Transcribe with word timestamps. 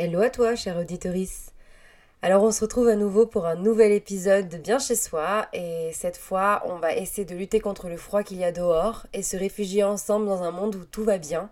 Hello 0.00 0.20
à 0.20 0.30
toi, 0.30 0.54
chère 0.54 0.76
auditorice. 0.76 1.50
Alors 2.22 2.44
on 2.44 2.52
se 2.52 2.60
retrouve 2.60 2.86
à 2.86 2.94
nouveau 2.94 3.26
pour 3.26 3.46
un 3.46 3.56
nouvel 3.56 3.90
épisode 3.90 4.48
de 4.48 4.56
Bien 4.56 4.78
chez 4.78 4.94
soi 4.94 5.48
et 5.52 5.90
cette 5.92 6.16
fois 6.16 6.62
on 6.66 6.76
va 6.76 6.94
essayer 6.94 7.24
de 7.24 7.34
lutter 7.34 7.58
contre 7.58 7.88
le 7.88 7.96
froid 7.96 8.22
qu'il 8.22 8.36
y 8.36 8.44
a 8.44 8.52
dehors 8.52 9.06
et 9.12 9.22
se 9.22 9.36
réfugier 9.36 9.82
ensemble 9.82 10.26
dans 10.26 10.44
un 10.44 10.52
monde 10.52 10.76
où 10.76 10.84
tout 10.84 11.02
va 11.02 11.18
bien. 11.18 11.50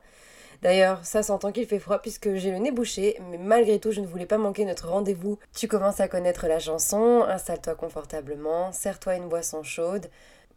D'ailleurs, 0.62 1.04
ça 1.04 1.24
s'entend 1.24 1.50
qu'il 1.50 1.66
fait 1.66 1.80
froid 1.80 1.98
puisque 1.98 2.36
j'ai 2.36 2.52
le 2.52 2.58
nez 2.58 2.70
bouché, 2.70 3.20
mais 3.32 3.38
malgré 3.38 3.80
tout 3.80 3.90
je 3.90 4.00
ne 4.00 4.06
voulais 4.06 4.26
pas 4.26 4.38
manquer 4.38 4.64
notre 4.64 4.90
rendez-vous. 4.90 5.40
Tu 5.52 5.66
commences 5.66 5.98
à 5.98 6.06
connaître 6.06 6.46
la 6.46 6.60
chanson, 6.60 7.24
installe-toi 7.26 7.74
confortablement, 7.74 8.70
serre-toi 8.70 9.16
une 9.16 9.28
boisson 9.28 9.64
chaude. 9.64 10.06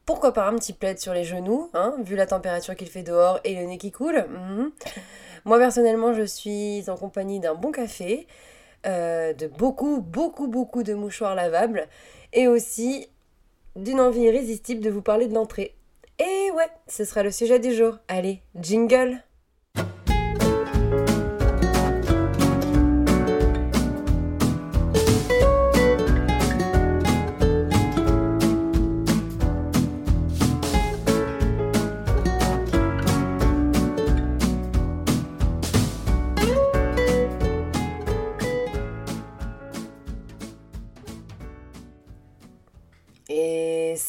Pourquoi 0.05 0.31
pas 0.31 0.47
un 0.47 0.55
petit 0.57 0.73
plaid 0.73 0.99
sur 0.99 1.15
les 1.15 1.23
genoux, 1.23 1.71
hein, 1.73 1.95
vu 2.03 2.15
la 2.15 2.27
température 2.27 2.75
qu'il 2.75 2.89
fait 2.89 3.01
dehors 3.01 3.39
et 3.43 3.55
le 3.55 3.65
nez 3.65 3.79
qui 3.79 3.91
coule. 3.91 4.27
Mhm. 4.29 4.71
Moi 5.45 5.57
personnellement, 5.57 6.13
je 6.13 6.23
suis 6.23 6.89
en 6.89 6.95
compagnie 6.95 7.39
d'un 7.39 7.55
bon 7.55 7.71
café, 7.71 8.27
euh, 8.85 9.33
de 9.33 9.47
beaucoup, 9.47 10.01
beaucoup, 10.01 10.47
beaucoup 10.47 10.83
de 10.83 10.93
mouchoirs 10.93 11.35
lavables 11.35 11.87
et 12.33 12.47
aussi 12.47 13.07
d'une 13.75 13.99
envie 13.99 14.21
irrésistible 14.21 14.81
de 14.81 14.89
vous 14.89 15.01
parler 15.01 15.27
de 15.27 15.33
l'entrée. 15.33 15.75
Et 16.19 16.51
ouais, 16.51 16.67
ce 16.87 17.05
sera 17.05 17.23
le 17.23 17.31
sujet 17.31 17.59
du 17.59 17.73
jour. 17.73 17.97
Allez, 18.07 18.41
jingle 18.59 19.23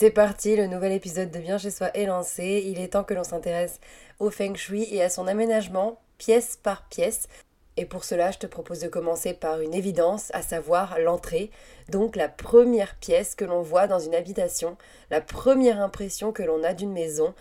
C'est 0.01 0.11
parti, 0.11 0.56
le 0.56 0.67
nouvel 0.67 0.93
épisode 0.93 1.31
de 1.31 1.41
Bien 1.41 1.59
chez 1.59 1.70
soi 1.70 1.91
est 1.93 2.06
lancé. 2.06 2.65
Il 2.65 2.81
est 2.81 2.95
temps 2.95 3.05
que 3.05 3.12
l'on 3.12 3.23
s'intéresse 3.23 3.81
au 4.19 4.31
feng 4.31 4.55
shui 4.55 4.89
et 4.91 5.03
à 5.03 5.11
son 5.11 5.27
aménagement 5.27 6.01
pièce 6.17 6.56
par 6.56 6.89
pièce. 6.89 7.29
Et 7.77 7.84
pour 7.84 8.05
cela, 8.05 8.31
je 8.31 8.39
te 8.39 8.47
propose 8.47 8.81
de 8.81 8.89
commencer 8.89 9.34
par 9.34 9.61
une 9.61 9.75
évidence, 9.75 10.31
à 10.33 10.41
savoir 10.41 10.98
l'entrée, 11.01 11.51
donc 11.91 12.17
la 12.17 12.31
première 12.31 12.95
pièce 12.95 13.34
que 13.34 13.45
l'on 13.45 13.61
voit 13.61 13.89
dans 13.89 13.98
une 13.98 14.15
habitation, 14.15 14.78
la 15.11 15.21
première 15.21 15.83
impression 15.83 16.33
que 16.33 16.43
l'on 16.43 16.65
a 16.65 16.73
d'une 16.73 16.93
maison, 16.93 17.34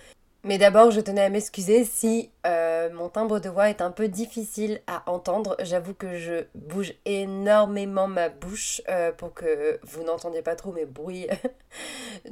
mais 0.43 0.57
d'abord, 0.57 0.89
je 0.91 1.01
tenais 1.01 1.23
à 1.23 1.29
m'excuser 1.29 1.83
si 1.83 2.31
euh, 2.47 2.89
mon 2.93 3.09
timbre 3.09 3.39
de 3.39 3.49
voix 3.49 3.69
est 3.69 3.81
un 3.81 3.91
peu 3.91 4.07
difficile 4.07 4.79
à 4.87 5.03
entendre. 5.11 5.57
J'avoue 5.61 5.93
que 5.93 6.15
je 6.15 6.45
bouge 6.55 6.93
énormément 7.03 8.07
ma 8.07 8.29
bouche 8.29 8.81
euh, 8.87 9.11
pour 9.11 9.33
que 9.33 9.79
vous 9.83 10.03
n'entendiez 10.03 10.41
pas 10.41 10.55
trop 10.55 10.71
mes 10.71 10.85
bruits, 10.85 11.27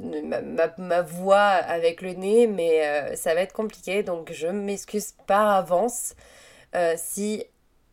ma, 0.00 1.02
voix 1.02 1.38
avec 1.38 2.00
le 2.00 2.12
nez, 2.12 2.46
mais 2.46 2.86
euh, 2.86 3.14
ça 3.14 3.34
va 3.34 3.42
être 3.42 3.52
compliqué, 3.52 4.02
donc 4.02 4.32
je 4.32 4.46
m'excuse 4.46 5.12
par 5.26 5.50
avance 5.50 6.14
si 6.96 7.44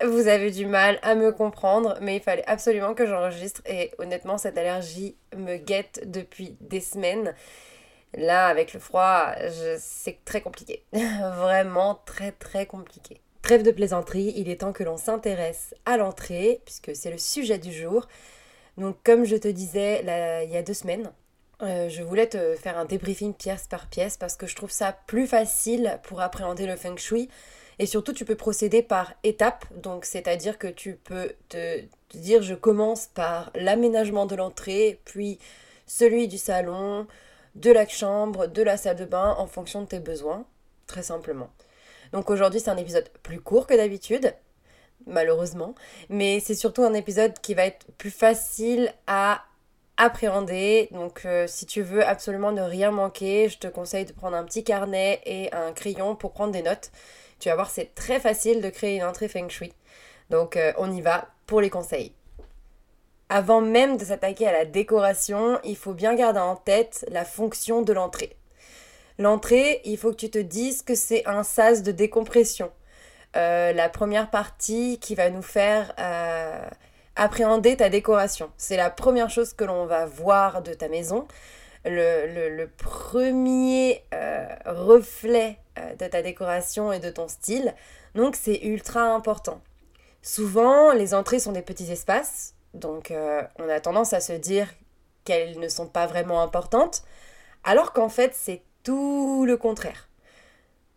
vous 0.03 0.27
avez 0.27 0.51
du 0.51 0.65
mal 0.65 0.99
à 1.01 1.15
me 1.15 1.31
comprendre, 1.31 1.97
mais 2.01 2.17
il 2.17 2.21
fallait 2.21 2.43
absolument 2.47 2.93
que 2.93 3.05
j'enregistre 3.05 3.61
et 3.65 3.91
honnêtement, 3.97 4.37
cette 4.37 4.57
allergie 4.57 5.15
me 5.35 5.55
guette 5.57 6.09
depuis 6.09 6.57
des 6.59 6.81
semaines. 6.81 7.33
Là, 8.17 8.47
avec 8.47 8.73
le 8.73 8.79
froid, 8.79 9.31
c'est 9.77 10.23
très 10.25 10.41
compliqué. 10.41 10.83
Vraiment 10.93 11.99
très 12.05 12.31
très 12.31 12.65
compliqué. 12.65 13.21
Trêve 13.41 13.63
de 13.63 13.71
plaisanterie, 13.71 14.33
il 14.37 14.49
est 14.49 14.61
temps 14.61 14.73
que 14.73 14.83
l'on 14.83 14.97
s'intéresse 14.97 15.75
à 15.85 15.97
l'entrée, 15.97 16.61
puisque 16.65 16.95
c'est 16.95 17.11
le 17.11 17.17
sujet 17.17 17.59
du 17.59 17.71
jour. 17.71 18.07
Donc 18.77 18.97
comme 19.03 19.23
je 19.25 19.35
te 19.35 19.47
disais 19.47 20.01
il 20.45 20.51
y 20.51 20.57
a 20.57 20.63
deux 20.63 20.73
semaines, 20.73 21.11
euh, 21.61 21.87
je 21.89 22.03
voulais 22.03 22.27
te 22.27 22.55
faire 22.55 22.77
un 22.77 22.85
débriefing 22.85 23.33
pièce 23.33 23.67
par 23.67 23.87
pièce 23.87 24.17
parce 24.17 24.35
que 24.35 24.47
je 24.47 24.55
trouve 24.55 24.71
ça 24.71 24.97
plus 25.07 25.27
facile 25.27 25.99
pour 26.03 26.21
appréhender 26.21 26.65
le 26.65 26.75
feng 26.75 26.97
shui. 26.97 27.29
Et 27.77 27.85
surtout, 27.85 28.13
tu 28.13 28.25
peux 28.25 28.35
procéder 28.35 28.81
par 28.81 29.13
étapes. 29.23 29.65
Donc, 29.81 30.05
c'est-à-dire 30.05 30.57
que 30.57 30.67
tu 30.67 30.95
peux 30.95 31.33
te 31.49 31.81
dire 32.13 32.41
je 32.41 32.55
commence 32.55 33.07
par 33.07 33.51
l'aménagement 33.55 34.25
de 34.25 34.35
l'entrée, 34.35 34.99
puis 35.05 35.39
celui 35.85 36.27
du 36.27 36.37
salon, 36.37 37.07
de 37.55 37.71
la 37.71 37.87
chambre, 37.87 38.47
de 38.47 38.61
la 38.61 38.77
salle 38.77 38.97
de 38.97 39.05
bain 39.05 39.35
en 39.37 39.47
fonction 39.47 39.81
de 39.81 39.87
tes 39.87 39.99
besoins, 39.99 40.45
très 40.87 41.03
simplement. 41.03 41.49
Donc 42.11 42.29
aujourd'hui 42.29 42.59
c'est 42.59 42.69
un 42.69 42.77
épisode 42.77 43.09
plus 43.23 43.39
court 43.39 43.67
que 43.67 43.73
d'habitude, 43.73 44.33
malheureusement, 45.07 45.75
mais 46.09 46.39
c'est 46.39 46.55
surtout 46.55 46.83
un 46.83 46.93
épisode 46.93 47.33
qui 47.39 47.53
va 47.53 47.65
être 47.65 47.85
plus 47.97 48.11
facile 48.11 48.93
à 49.07 49.43
appréhender. 49.97 50.89
Donc 50.91 51.23
euh, 51.25 51.47
si 51.47 51.65
tu 51.65 51.81
veux 51.81 52.05
absolument 52.05 52.51
ne 52.51 52.61
rien 52.61 52.91
manquer, 52.91 53.49
je 53.49 53.57
te 53.57 53.67
conseille 53.67 54.05
de 54.05 54.13
prendre 54.13 54.35
un 54.35 54.43
petit 54.43 54.63
carnet 54.63 55.21
et 55.25 55.53
un 55.53 55.71
crayon 55.71 56.15
pour 56.15 56.31
prendre 56.31 56.51
des 56.51 56.61
notes. 56.61 56.91
Tu 57.39 57.49
vas 57.49 57.55
voir, 57.55 57.69
c'est 57.69 57.95
très 57.95 58.19
facile 58.19 58.61
de 58.61 58.69
créer 58.69 58.97
une 58.97 59.03
entrée 59.03 59.27
feng 59.27 59.49
shui. 59.49 59.73
Donc 60.29 60.57
euh, 60.57 60.73
on 60.77 60.91
y 60.91 61.01
va 61.01 61.29
pour 61.45 61.61
les 61.61 61.69
conseils. 61.69 62.13
Avant 63.29 63.59
même 63.59 63.97
de 63.97 64.05
s'attaquer 64.05 64.47
à 64.47 64.51
la 64.51 64.65
décoration, 64.65 65.59
il 65.63 65.75
faut 65.75 65.93
bien 65.93 66.13
garder 66.13 66.39
en 66.39 66.55
tête 66.55 67.05
la 67.09 67.25
fonction 67.25 67.81
de 67.81 67.91
l'entrée. 67.91 68.35
L'entrée, 69.17 69.81
il 69.85 69.97
faut 69.97 70.11
que 70.11 70.17
tu 70.17 70.29
te 70.29 70.37
dises 70.37 70.83
que 70.83 70.93
c'est 70.93 71.25
un 71.25 71.43
sas 71.43 71.81
de 71.81 71.91
décompression. 71.91 72.71
Euh, 73.35 73.73
la 73.73 73.89
première 73.89 74.29
partie 74.29 74.99
qui 74.99 75.15
va 75.15 75.29
nous 75.29 75.41
faire 75.41 75.93
euh, 75.99 76.67
appréhender 77.15 77.77
ta 77.77 77.89
décoration. 77.89 78.51
C'est 78.57 78.77
la 78.77 78.89
première 78.89 79.29
chose 79.29 79.53
que 79.53 79.63
l'on 79.63 79.85
va 79.85 80.05
voir 80.05 80.61
de 80.61 80.73
ta 80.73 80.87
maison. 80.87 81.27
Le, 81.85 82.65
premier 82.77 84.03
euh, 84.13 84.45
reflet 84.65 85.59
de 85.99 86.07
ta 86.07 86.21
décoration 86.21 86.91
et 86.91 86.99
de 86.99 87.09
ton 87.09 87.27
style. 87.27 87.73
Donc 88.13 88.35
c'est 88.35 88.61
ultra 88.63 89.01
important. 89.01 89.61
Souvent, 90.21 90.93
les 90.93 91.13
entrées 91.13 91.39
sont 91.39 91.51
des 91.51 91.61
petits 91.61 91.91
espaces 91.91 92.54
donc 92.75 93.11
euh, 93.11 93.41
on 93.57 93.69
a 93.69 93.79
tendance 93.79 94.13
à 94.13 94.19
se 94.19 94.33
dire 94.33 94.67
qu'elles 95.23 95.59
ne 95.59 95.67
sont 95.67 95.87
pas 95.87 96.05
vraiment 96.05 96.41
importantes, 96.41 97.03
alors 97.63 97.93
qu'en 97.93 98.09
fait 98.09 98.31
c'est 98.33 98.61
tout 98.83 99.45
le 99.45 99.57
contraire. 99.57 100.07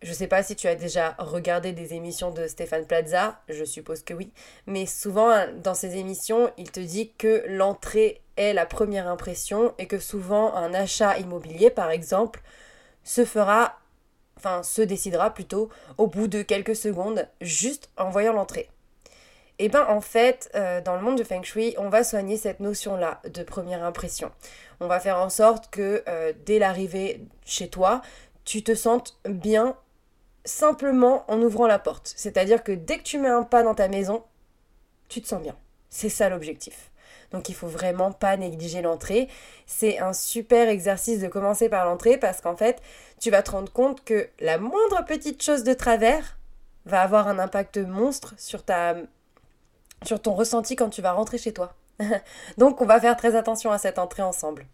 Je 0.01 0.13
sais 0.13 0.27
pas 0.27 0.43
si 0.43 0.55
tu 0.55 0.67
as 0.67 0.75
déjà 0.75 1.15
regardé 1.17 1.73
des 1.73 1.93
émissions 1.93 2.31
de 2.31 2.47
Stéphane 2.47 2.85
Plaza, 2.85 3.41
je 3.49 3.65
suppose 3.65 4.01
que 4.01 4.13
oui, 4.13 4.31
mais 4.65 4.85
souvent 4.85 5.45
dans 5.61 5.73
ces 5.73 5.97
émissions, 5.97 6.51
il 6.57 6.71
te 6.71 6.79
dit 6.79 7.11
que 7.17 7.43
l'entrée 7.47 8.21
est 8.37 8.53
la 8.53 8.65
première 8.65 9.09
impression 9.09 9.73
et 9.77 9.87
que 9.87 9.99
souvent 9.99 10.55
un 10.55 10.73
achat 10.73 11.17
immobilier 11.17 11.69
par 11.69 11.91
exemple 11.91 12.41
se 13.03 13.25
fera 13.25 13.79
enfin 14.37 14.63
se 14.63 14.81
décidera 14.81 15.33
plutôt 15.33 15.69
au 15.97 16.07
bout 16.07 16.27
de 16.27 16.41
quelques 16.41 16.75
secondes 16.75 17.27
juste 17.41 17.89
en 17.97 18.09
voyant 18.09 18.33
l'entrée. 18.33 18.69
Et 19.61 19.65
eh 19.65 19.69
bien 19.69 19.85
en 19.89 19.99
fait, 19.99 20.49
euh, 20.55 20.79
dans 20.79 20.95
le 20.95 21.01
monde 21.01 21.17
du 21.17 21.25
feng 21.25 21.43
shui, 21.43 21.75
on 21.77 21.89
va 21.89 22.05
soigner 22.05 22.37
cette 22.37 22.61
notion-là 22.61 23.21
de 23.29 23.43
première 23.43 23.83
impression. 23.83 24.31
On 24.79 24.87
va 24.87 25.01
faire 25.01 25.17
en 25.17 25.29
sorte 25.29 25.69
que 25.69 26.01
euh, 26.07 26.31
dès 26.45 26.59
l'arrivée 26.59 27.19
chez 27.45 27.67
toi, 27.67 28.01
tu 28.45 28.63
te 28.63 28.73
sentes 28.73 29.19
bien 29.27 29.75
simplement 30.45 31.25
en 31.29 31.41
ouvrant 31.41 31.67
la 31.67 31.77
porte. 31.77 32.13
C'est-à-dire 32.15 32.63
que 32.63 32.71
dès 32.71 32.99
que 32.99 33.03
tu 33.03 33.17
mets 33.17 33.27
un 33.27 33.43
pas 33.43 33.61
dans 33.61 33.75
ta 33.75 33.89
maison, 33.89 34.23
tu 35.09 35.21
te 35.21 35.27
sens 35.27 35.41
bien. 35.41 35.57
C'est 35.89 36.07
ça 36.07 36.29
l'objectif. 36.29 36.89
Donc 37.31 37.49
il 37.49 37.53
faut 37.53 37.67
vraiment 37.67 38.13
pas 38.13 38.37
négliger 38.37 38.81
l'entrée. 38.81 39.27
C'est 39.65 39.99
un 39.99 40.13
super 40.13 40.69
exercice 40.69 41.19
de 41.19 41.27
commencer 41.27 41.67
par 41.67 41.83
l'entrée 41.83 42.17
parce 42.17 42.39
qu'en 42.39 42.55
fait, 42.55 42.81
tu 43.19 43.29
vas 43.29 43.43
te 43.43 43.51
rendre 43.51 43.73
compte 43.73 44.05
que 44.05 44.29
la 44.39 44.57
moindre 44.57 45.03
petite 45.05 45.43
chose 45.43 45.65
de 45.65 45.73
travers 45.73 46.37
va 46.85 47.01
avoir 47.01 47.27
un 47.27 47.39
impact 47.39 47.77
monstre 47.77 48.33
sur 48.37 48.63
ta 48.63 48.95
sur 50.03 50.21
ton 50.21 50.33
ressenti 50.33 50.75
quand 50.75 50.89
tu 50.89 51.01
vas 51.01 51.13
rentrer 51.13 51.37
chez 51.37 51.53
toi. 51.53 51.73
Donc 52.57 52.81
on 52.81 52.85
va 52.85 52.99
faire 52.99 53.17
très 53.17 53.35
attention 53.35 53.71
à 53.71 53.77
cette 53.77 53.99
entrée 53.99 54.23
ensemble. 54.23 54.67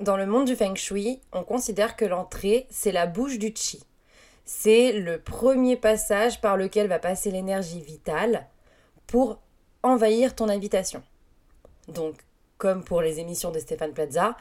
Dans 0.00 0.16
le 0.16 0.26
monde 0.26 0.46
du 0.46 0.56
feng 0.56 0.74
shui, 0.74 1.20
on 1.32 1.44
considère 1.44 1.94
que 1.94 2.04
l'entrée, 2.04 2.66
c'est 2.70 2.90
la 2.90 3.06
bouche 3.06 3.38
du 3.38 3.52
chi. 3.54 3.84
C'est 4.44 4.92
le 4.92 5.20
premier 5.20 5.76
passage 5.76 6.40
par 6.40 6.56
lequel 6.56 6.88
va 6.88 6.98
passer 6.98 7.30
l'énergie 7.30 7.80
vitale 7.80 8.48
pour 9.06 9.38
envahir 9.84 10.34
ton 10.34 10.48
habitation. 10.48 11.02
Donc, 11.86 12.16
comme 12.58 12.82
pour 12.82 13.00
les 13.00 13.20
émissions 13.20 13.52
de 13.52 13.60
Stéphane 13.60 13.92
Plaza, 13.92 14.36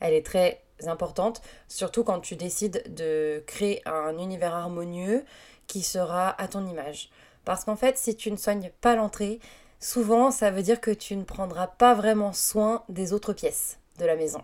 elle 0.00 0.14
est 0.14 0.26
très 0.26 0.62
importante, 0.86 1.40
surtout 1.68 2.04
quand 2.04 2.20
tu 2.20 2.36
décides 2.36 2.82
de 2.94 3.42
créer 3.46 3.82
un 3.88 4.18
univers 4.18 4.54
harmonieux 4.54 5.24
qui 5.66 5.82
sera 5.82 6.30
à 6.40 6.48
ton 6.48 6.66
image. 6.66 7.10
Parce 7.46 7.64
qu'en 7.64 7.76
fait, 7.76 7.96
si 7.96 8.16
tu 8.16 8.30
ne 8.30 8.36
soignes 8.36 8.70
pas 8.82 8.96
l'entrée, 8.96 9.40
souvent 9.80 10.30
ça 10.30 10.50
veut 10.50 10.62
dire 10.62 10.80
que 10.80 10.90
tu 10.90 11.16
ne 11.16 11.22
prendras 11.22 11.68
pas 11.68 11.94
vraiment 11.94 12.34
soin 12.34 12.82
des 12.90 13.14
autres 13.14 13.32
pièces 13.32 13.78
de 13.98 14.04
la 14.04 14.16
maison. 14.16 14.42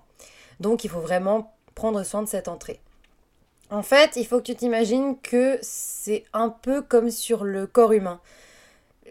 Donc 0.61 0.85
il 0.85 0.89
faut 0.89 1.01
vraiment 1.01 1.55
prendre 1.75 2.05
soin 2.05 2.23
de 2.23 2.29
cette 2.29 2.49
entrée. 2.49 2.81
En 3.71 3.83
fait, 3.83 4.13
il 4.17 4.27
faut 4.27 4.39
que 4.39 4.45
tu 4.45 4.55
t'imagines 4.55 5.19
que 5.21 5.59
c'est 5.63 6.25
un 6.33 6.49
peu 6.49 6.81
comme 6.81 7.11
sur 7.11 7.45
le 7.45 7.67
corps 7.67 7.93
humain. 7.93 8.21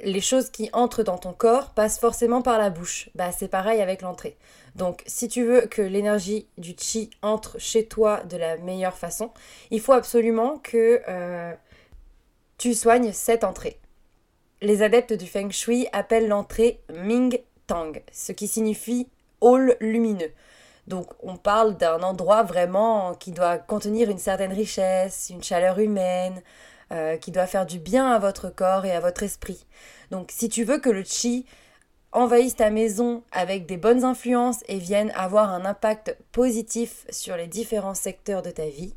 les 0.03 0.21
choses 0.21 0.49
qui 0.49 0.69
entrent 0.71 1.03
dans 1.03 1.17
ton 1.17 1.33
corps 1.33 1.71
passent 1.71 1.99
forcément 1.99 2.41
par 2.41 2.57
la 2.57 2.69
bouche. 2.69 3.09
Bah, 3.13 3.31
c'est 3.31 3.49
pareil 3.49 3.81
avec 3.81 4.01
l'entrée. 4.01 4.38
Donc, 4.75 5.03
si 5.05 5.27
tu 5.27 5.43
veux 5.43 5.61
que 5.61 5.81
l'énergie 5.81 6.47
du 6.57 6.75
chi 6.79 7.09
entre 7.21 7.59
chez 7.59 7.85
toi 7.85 8.21
de 8.23 8.38
la 8.38 8.57
meilleure 8.57 8.97
façon, 8.97 9.31
il 9.69 9.81
faut 9.81 9.91
absolument 9.91 10.59
que 10.59 11.01
euh, 11.07 11.53
tu 12.62 12.75
soignes 12.75 13.12
cette 13.12 13.44
entrée. 13.44 13.80
Les 14.62 14.84
adeptes 14.84 15.13
du 15.13 15.25
feng 15.25 15.50
shui 15.50 15.88
appellent 15.94 16.28
l'entrée 16.28 16.84
Ming 16.94 17.40
Tang, 17.66 18.00
ce 18.12 18.34
qui 18.34 18.48
signifie 18.48 19.08
hall 19.40 19.75
lumineux. 19.80 20.31
Donc 20.86 21.08
on 21.24 21.38
parle 21.38 21.75
d'un 21.75 22.04
endroit 22.04 22.44
vraiment 22.44 23.16
qui 23.16 23.31
doit 23.31 23.58
contenir 23.58 24.12
une 24.12 24.19
certaine 24.19 24.54
richesse, 24.54 25.31
une 25.31 25.42
chaleur 25.42 25.80
humaine, 25.80 26.44
euh, 26.92 27.18
qui 27.18 27.31
doit 27.31 27.48
faire 27.48 27.66
du 27.66 27.80
bien 27.80 28.12
à 28.12 28.19
votre 28.19 28.52
corps 28.52 28.86
et 28.86 28.92
à 28.92 29.00
votre 29.00 29.24
esprit. 29.24 29.66
Donc 30.12 30.30
si 30.31 30.48
tu 30.48 30.63
veux 30.63 30.78
que 30.78 30.92
le 30.92 31.04
chi 31.04 31.48
envahisse 32.12 32.58
ta 32.58 32.69
maison 32.69 33.24
avec 33.31 33.66
des 33.66 33.78
bonnes 33.78 34.04
influences 34.04 34.63
et 34.68 34.78
vienne 34.78 35.12
avoir 35.16 35.50
un 35.50 35.66
impact 35.66 36.16
positif 36.31 37.08
sur 37.10 37.36
les 37.38 37.48
différents 37.48 37.96
secteurs 37.96 38.44
de 38.44 38.52
ta 38.52 38.68
vie, 38.68 38.94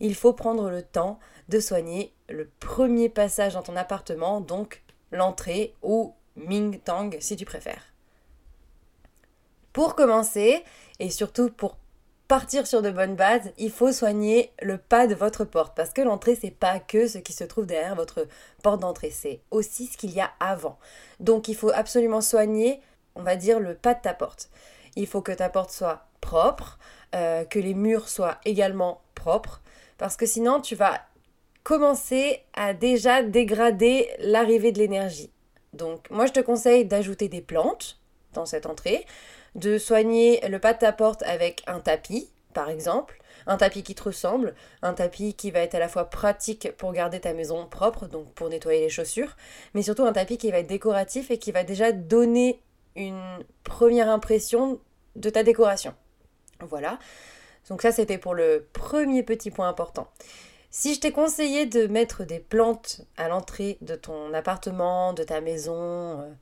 il 0.00 0.16
faut 0.16 0.32
prendre 0.32 0.68
le 0.68 0.82
temps 0.82 1.20
de 1.48 1.60
soigner 1.60 2.12
le 2.28 2.48
premier 2.60 3.08
passage 3.08 3.54
dans 3.54 3.62
ton 3.62 3.76
appartement, 3.76 4.40
donc 4.40 4.82
l'entrée 5.12 5.74
ou 5.82 6.14
Ming 6.36 6.80
Tang 6.80 7.16
si 7.20 7.36
tu 7.36 7.44
préfères. 7.44 7.92
Pour 9.72 9.94
commencer, 9.94 10.64
et 11.00 11.10
surtout 11.10 11.50
pour 11.50 11.76
partir 12.28 12.66
sur 12.66 12.80
de 12.80 12.90
bonnes 12.90 13.16
bases, 13.16 13.52
il 13.58 13.70
faut 13.70 13.92
soigner 13.92 14.52
le 14.62 14.78
pas 14.78 15.06
de 15.06 15.14
votre 15.14 15.44
porte 15.44 15.76
parce 15.76 15.90
que 15.90 16.00
l'entrée 16.00 16.36
c'est 16.40 16.50
pas 16.50 16.78
que 16.78 17.06
ce 17.06 17.18
qui 17.18 17.32
se 17.32 17.44
trouve 17.44 17.66
derrière 17.66 17.94
votre 17.94 18.26
porte 18.62 18.80
d'entrée, 18.80 19.10
c'est 19.10 19.40
aussi 19.50 19.86
ce 19.86 19.96
qu'il 19.96 20.12
y 20.12 20.20
a 20.20 20.30
avant. 20.40 20.78
Donc 21.20 21.48
il 21.48 21.56
faut 21.56 21.70
absolument 21.70 22.20
soigner, 22.20 22.80
on 23.14 23.22
va 23.22 23.36
dire 23.36 23.60
le 23.60 23.74
pas 23.74 23.94
de 23.94 24.00
ta 24.00 24.14
porte. 24.14 24.48
Il 24.96 25.06
faut 25.06 25.22
que 25.22 25.32
ta 25.32 25.48
porte 25.48 25.70
soit 25.70 26.06
propre, 26.20 26.78
euh, 27.14 27.44
que 27.44 27.58
les 27.58 27.74
murs 27.74 28.08
soient 28.08 28.38
également 28.44 29.02
propres 29.14 29.60
parce 29.98 30.16
que 30.16 30.26
sinon 30.26 30.60
tu 30.60 30.74
vas 30.74 31.00
commencer 31.64 32.42
à 32.52 32.74
déjà 32.74 33.22
dégrader 33.22 34.10
l'arrivée 34.18 34.70
de 34.70 34.78
l'énergie. 34.78 35.30
Donc 35.72 36.08
moi 36.10 36.26
je 36.26 36.32
te 36.32 36.40
conseille 36.40 36.84
d'ajouter 36.84 37.28
des 37.28 37.40
plantes 37.40 37.98
dans 38.34 38.46
cette 38.46 38.66
entrée 38.66 39.06
de 39.54 39.78
soigner 39.78 40.40
le 40.48 40.58
pas 40.58 40.72
de 40.72 40.78
ta 40.78 40.92
porte 40.92 41.22
avec 41.22 41.62
un 41.66 41.80
tapis, 41.80 42.28
par 42.54 42.68
exemple, 42.70 43.20
un 43.46 43.56
tapis 43.56 43.82
qui 43.82 43.94
te 43.94 44.02
ressemble, 44.02 44.54
un 44.82 44.94
tapis 44.94 45.34
qui 45.34 45.50
va 45.50 45.60
être 45.60 45.74
à 45.74 45.78
la 45.78 45.88
fois 45.88 46.06
pratique 46.06 46.72
pour 46.76 46.92
garder 46.92 47.20
ta 47.20 47.32
maison 47.34 47.66
propre, 47.66 48.06
donc 48.06 48.32
pour 48.34 48.48
nettoyer 48.48 48.80
les 48.80 48.88
chaussures, 48.88 49.36
mais 49.74 49.82
surtout 49.82 50.04
un 50.04 50.12
tapis 50.12 50.38
qui 50.38 50.50
va 50.50 50.58
être 50.58 50.66
décoratif 50.66 51.30
et 51.30 51.38
qui 51.38 51.52
va 51.52 51.62
déjà 51.62 51.92
donner 51.92 52.60
une 52.96 53.44
première 53.62 54.08
impression 54.08 54.80
de 55.16 55.30
ta 55.30 55.42
décoration. 55.42 55.94
Voilà. 56.60 56.98
Donc 57.68 57.82
ça 57.82 57.92
c'était 57.92 58.18
pour 58.18 58.34
le 58.34 58.66
premier 58.72 59.22
petit 59.22 59.50
point 59.50 59.68
important. 59.68 60.08
Si 60.76 60.92
je 60.92 60.98
t'ai 60.98 61.12
conseillé 61.12 61.66
de 61.66 61.86
mettre 61.86 62.24
des 62.24 62.40
plantes 62.40 63.02
à 63.16 63.28
l'entrée 63.28 63.78
de 63.80 63.94
ton 63.94 64.34
appartement, 64.34 65.12
de 65.12 65.22
ta 65.22 65.40
maison, 65.40 65.76
euh, 65.78 66.32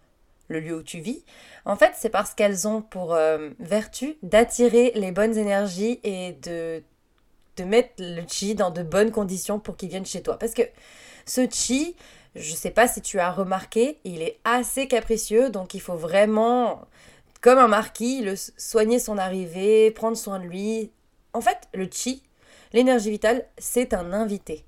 le 0.49 0.61
lieu 0.61 0.77
où 0.77 0.83
tu 0.83 1.01
vis, 1.01 1.23
en 1.67 1.77
fait, 1.77 1.93
c'est 1.99 2.09
parce 2.09 2.33
qu'elles 2.33 2.67
ont 2.67 2.81
pour 2.81 3.13
euh, 3.13 3.51
vertu 3.61 4.17
d'attirer 4.23 4.93
les 4.95 5.13
bonnes 5.13 5.37
énergies 5.37 6.01
et 6.03 6.33
de, 6.33 6.83
de 7.59 7.65
mettre 7.65 7.93
le 7.99 8.23
chi 8.27 8.55
dans 8.55 8.71
de 8.71 8.83
bonnes 8.83 9.11
conditions 9.11 9.59
pour 9.59 9.77
qu'il 9.77 9.91
vienne 9.91 10.07
chez 10.07 10.23
toi. 10.23 10.39
Parce 10.39 10.55
que 10.55 10.63
ce 11.27 11.47
chi, 11.51 11.95
je 12.35 12.53
ne 12.53 12.57
sais 12.57 12.71
pas 12.71 12.89
si 12.89 13.03
tu 13.03 13.21
as 13.21 13.33
remarqué, 13.33 13.99
il 14.05 14.23
est 14.23 14.39
assez 14.45 14.89
capricieux, 14.89 15.51
donc 15.51 15.75
il 15.75 15.81
faut 15.83 15.97
vraiment, 15.97 16.87
comme 17.43 17.59
un 17.59 17.69
marquis, 17.69 18.23
le 18.23 18.37
soigner 18.57 18.99
son 18.99 19.19
arrivée, 19.19 19.91
prendre 19.91 20.17
soin 20.17 20.39
de 20.39 20.47
lui. 20.47 20.91
En 21.35 21.43
fait, 21.43 21.59
le 21.75 21.87
chi, 21.93 22.23
l'énergie 22.73 23.11
vitale, 23.11 23.47
c'est 23.59 23.95
un 23.95 24.13
invité. 24.13 24.65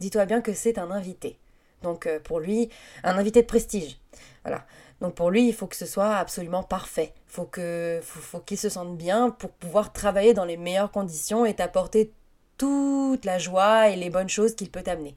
Dis-toi 0.00 0.26
bien 0.26 0.40
que 0.40 0.52
c'est 0.52 0.78
un 0.78 0.90
invité. 0.90 1.38
Donc 1.82 2.06
euh, 2.06 2.18
pour 2.20 2.40
lui, 2.40 2.70
un 3.04 3.16
invité 3.16 3.42
de 3.42 3.46
prestige. 3.46 3.98
Voilà. 4.44 4.64
Donc 5.00 5.14
pour 5.14 5.30
lui, 5.30 5.46
il 5.48 5.54
faut 5.54 5.66
que 5.66 5.76
ce 5.76 5.86
soit 5.86 6.16
absolument 6.16 6.62
parfait. 6.62 7.12
Faut 7.26 7.44
que, 7.44 8.00
faut, 8.02 8.40
qu'il 8.40 8.58
se 8.58 8.68
sente 8.68 8.96
bien 8.96 9.30
pour 9.30 9.50
pouvoir 9.50 9.92
travailler 9.92 10.34
dans 10.34 10.44
les 10.44 10.56
meilleures 10.56 10.90
conditions 10.90 11.46
et 11.46 11.54
t'apporter 11.54 12.12
toute 12.56 13.24
la 13.24 13.38
joie 13.38 13.90
et 13.90 13.96
les 13.96 14.10
bonnes 14.10 14.28
choses 14.28 14.56
qu'il 14.56 14.70
peut 14.70 14.82
t'amener. 14.82 15.16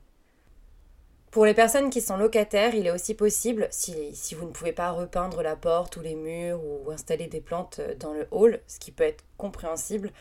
Pour 1.31 1.45
les 1.45 1.53
personnes 1.53 1.89
qui 1.89 2.01
sont 2.01 2.17
locataires, 2.17 2.75
il 2.75 2.85
est 2.85 2.91
aussi 2.91 3.13
possible, 3.13 3.69
si, 3.71 3.95
si, 4.13 4.35
vous 4.35 4.45
ne 4.45 4.51
pouvez 4.51 4.73
pas 4.73 4.91
repeindre 4.91 5.41
la 5.41 5.55
porte 5.55 5.95
ou 5.95 6.01
les 6.01 6.13
murs 6.13 6.59
ou 6.61 6.91
installer 6.91 7.27
des 7.27 7.39
plantes 7.39 7.79
dans 7.99 8.13
le 8.13 8.27
hall, 8.31 8.59
ce 8.67 8.79
qui 8.79 8.91
peut 8.91 9.05
être 9.05 9.23
compréhensible, 9.37 10.11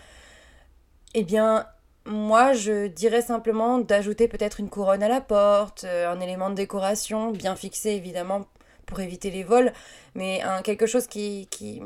eh 1.14 1.24
bien, 1.24 1.66
moi, 2.06 2.52
je 2.52 2.86
dirais 2.86 3.22
simplement 3.22 3.78
d'ajouter 3.78 4.28
peut-être 4.28 4.60
une 4.60 4.70
couronne 4.70 5.02
à 5.02 5.08
la 5.08 5.20
porte, 5.20 5.84
euh, 5.84 6.10
un 6.10 6.20
élément 6.20 6.50
de 6.50 6.54
décoration, 6.54 7.30
bien 7.30 7.56
fixé 7.56 7.90
évidemment 7.90 8.46
pour 8.86 9.00
éviter 9.00 9.30
les 9.30 9.44
vols, 9.44 9.72
mais 10.16 10.42
quelque 10.64 10.86
chose 10.86 11.06
qui, 11.06 11.46
qui, 11.48 11.80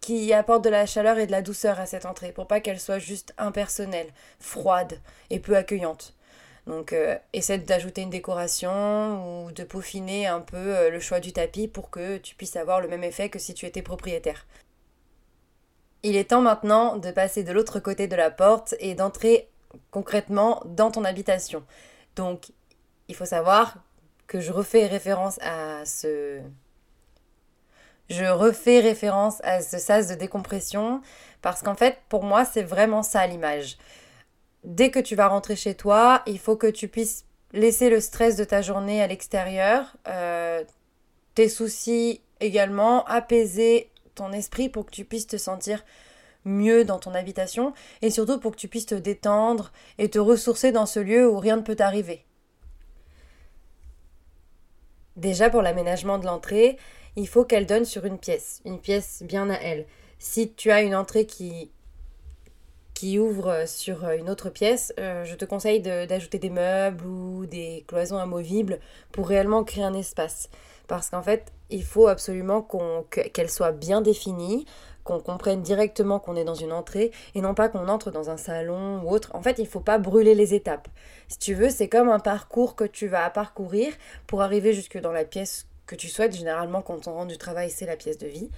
qui 0.00 0.32
apporte 0.32 0.64
de 0.64 0.68
la 0.68 0.84
chaleur 0.84 1.16
et 1.18 1.26
de 1.26 1.30
la 1.30 1.42
douceur 1.42 1.78
à 1.78 1.86
cette 1.86 2.06
entrée, 2.06 2.32
pour 2.32 2.48
pas 2.48 2.58
qu'elle 2.58 2.80
soit 2.80 2.98
juste 2.98 3.32
impersonnelle, 3.38 4.08
froide 4.40 4.98
et 5.30 5.38
peu 5.38 5.56
accueillante. 5.56 6.14
Donc 6.66 6.92
euh, 6.92 7.16
essaie 7.32 7.58
d'ajouter 7.58 8.02
une 8.02 8.10
décoration 8.10 9.44
ou 9.44 9.52
de 9.52 9.64
peaufiner 9.64 10.26
un 10.26 10.40
peu 10.40 10.56
euh, 10.56 10.90
le 10.90 11.00
choix 11.00 11.20
du 11.20 11.32
tapis 11.32 11.68
pour 11.68 11.90
que 11.90 12.18
tu 12.18 12.34
puisses 12.34 12.56
avoir 12.56 12.80
le 12.80 12.88
même 12.88 13.04
effet 13.04 13.28
que 13.28 13.38
si 13.38 13.54
tu 13.54 13.66
étais 13.66 13.82
propriétaire. 13.82 14.46
Il 16.02 16.16
est 16.16 16.30
temps 16.30 16.40
maintenant 16.40 16.96
de 16.96 17.10
passer 17.10 17.42
de 17.42 17.52
l'autre 17.52 17.78
côté 17.78 18.08
de 18.08 18.16
la 18.16 18.30
porte 18.30 18.74
et 18.80 18.94
d'entrer 18.94 19.48
concrètement 19.90 20.62
dans 20.64 20.90
ton 20.90 21.04
habitation. 21.04 21.62
Donc 22.16 22.52
il 23.08 23.14
faut 23.14 23.26
savoir 23.26 23.76
que 24.26 24.40
je 24.40 24.52
refais 24.52 24.86
référence 24.86 25.38
à 25.42 25.84
ce 25.84 26.40
je 28.08 28.24
refais 28.24 28.80
référence 28.80 29.40
à 29.44 29.62
ce 29.62 29.78
sas 29.78 30.08
de 30.08 30.14
décompression 30.14 31.00
parce 31.42 31.62
qu'en 31.62 31.76
fait 31.76 31.98
pour 32.08 32.24
moi 32.24 32.44
c'est 32.44 32.62
vraiment 32.62 33.02
ça 33.02 33.26
l'image. 33.26 33.76
Dès 34.64 34.90
que 34.90 34.98
tu 34.98 35.14
vas 35.14 35.28
rentrer 35.28 35.56
chez 35.56 35.74
toi, 35.74 36.22
il 36.26 36.38
faut 36.38 36.56
que 36.56 36.66
tu 36.66 36.88
puisses 36.88 37.24
laisser 37.52 37.88
le 37.88 38.00
stress 38.00 38.36
de 38.36 38.44
ta 38.44 38.62
journée 38.62 39.02
à 39.02 39.06
l'extérieur, 39.06 39.96
euh, 40.06 40.62
tes 41.34 41.48
soucis 41.48 42.20
également, 42.40 43.04
apaiser 43.06 43.90
esprit 44.32 44.68
pour 44.68 44.86
que 44.86 44.90
tu 44.90 45.04
puisses 45.04 45.26
te 45.26 45.36
sentir 45.36 45.84
mieux 46.44 46.84
dans 46.84 46.98
ton 46.98 47.14
habitation 47.14 47.72
et 48.02 48.10
surtout 48.10 48.38
pour 48.38 48.52
que 48.52 48.56
tu 48.56 48.68
puisses 48.68 48.86
te 48.86 48.94
détendre 48.94 49.72
et 49.98 50.08
te 50.08 50.18
ressourcer 50.18 50.72
dans 50.72 50.86
ce 50.86 51.00
lieu 51.00 51.28
où 51.28 51.38
rien 51.38 51.56
ne 51.56 51.62
peut 51.62 51.76
t'arriver. 51.76 52.24
Déjà 55.16 55.50
pour 55.50 55.62
l'aménagement 55.62 56.18
de 56.18 56.24
l'entrée, 56.24 56.78
il 57.16 57.28
faut 57.28 57.44
qu'elle 57.44 57.66
donne 57.66 57.84
sur 57.84 58.04
une 58.04 58.18
pièce, 58.18 58.62
une 58.64 58.80
pièce 58.80 59.22
bien 59.22 59.50
à 59.50 59.56
elle. 59.56 59.86
Si 60.18 60.52
tu 60.52 60.70
as 60.70 60.82
une 60.82 60.94
entrée 60.94 61.26
qui, 61.26 61.70
qui 62.94 63.18
ouvre 63.18 63.64
sur 63.66 64.08
une 64.10 64.30
autre 64.30 64.50
pièce, 64.50 64.92
euh, 64.98 65.24
je 65.24 65.34
te 65.34 65.44
conseille 65.44 65.80
d'ajouter 65.80 66.38
des 66.38 66.50
meubles 66.50 67.04
ou 67.06 67.46
des 67.46 67.84
cloisons 67.88 68.18
amovibles 68.18 68.78
pour 69.12 69.28
réellement 69.28 69.64
créer 69.64 69.84
un 69.84 69.94
espace. 69.94 70.48
Parce 70.90 71.08
qu'en 71.08 71.22
fait, 71.22 71.52
il 71.70 71.84
faut 71.84 72.08
absolument 72.08 72.66
qu'elle 73.32 73.48
soit 73.48 73.70
bien 73.70 74.00
définie, 74.00 74.66
qu'on 75.04 75.20
comprenne 75.20 75.62
directement 75.62 76.18
qu'on 76.18 76.34
est 76.34 76.42
dans 76.42 76.56
une 76.56 76.72
entrée 76.72 77.12
et 77.36 77.40
non 77.40 77.54
pas 77.54 77.68
qu'on 77.68 77.86
entre 77.86 78.10
dans 78.10 78.28
un 78.28 78.36
salon 78.36 79.00
ou 79.04 79.08
autre. 79.08 79.30
En 79.32 79.40
fait, 79.40 79.58
il 79.58 79.66
ne 79.66 79.68
faut 79.68 79.78
pas 79.78 79.98
brûler 79.98 80.34
les 80.34 80.52
étapes. 80.52 80.88
Si 81.28 81.38
tu 81.38 81.54
veux, 81.54 81.70
c'est 81.70 81.88
comme 81.88 82.08
un 82.08 82.18
parcours 82.18 82.74
que 82.74 82.82
tu 82.82 83.06
vas 83.06 83.30
parcourir 83.30 83.92
pour 84.26 84.42
arriver 84.42 84.72
jusque 84.72 85.00
dans 85.00 85.12
la 85.12 85.24
pièce 85.24 85.68
que 85.86 85.94
tu 85.94 86.08
souhaites. 86.08 86.34
Généralement, 86.34 86.82
quand 86.82 87.06
on 87.06 87.14
rentre 87.14 87.28
du 87.28 87.38
travail, 87.38 87.70
c'est 87.70 87.86
la 87.86 87.94
pièce 87.94 88.18
de 88.18 88.26
vie. 88.26 88.50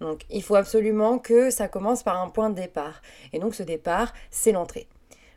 Donc, 0.00 0.24
il 0.30 0.42
faut 0.42 0.56
absolument 0.56 1.18
que 1.18 1.50
ça 1.50 1.68
commence 1.68 2.02
par 2.02 2.18
un 2.18 2.30
point 2.30 2.48
de 2.48 2.54
départ. 2.54 3.02
Et 3.34 3.40
donc, 3.40 3.54
ce 3.54 3.62
départ, 3.62 4.14
c'est 4.30 4.52
l'entrée. 4.52 4.88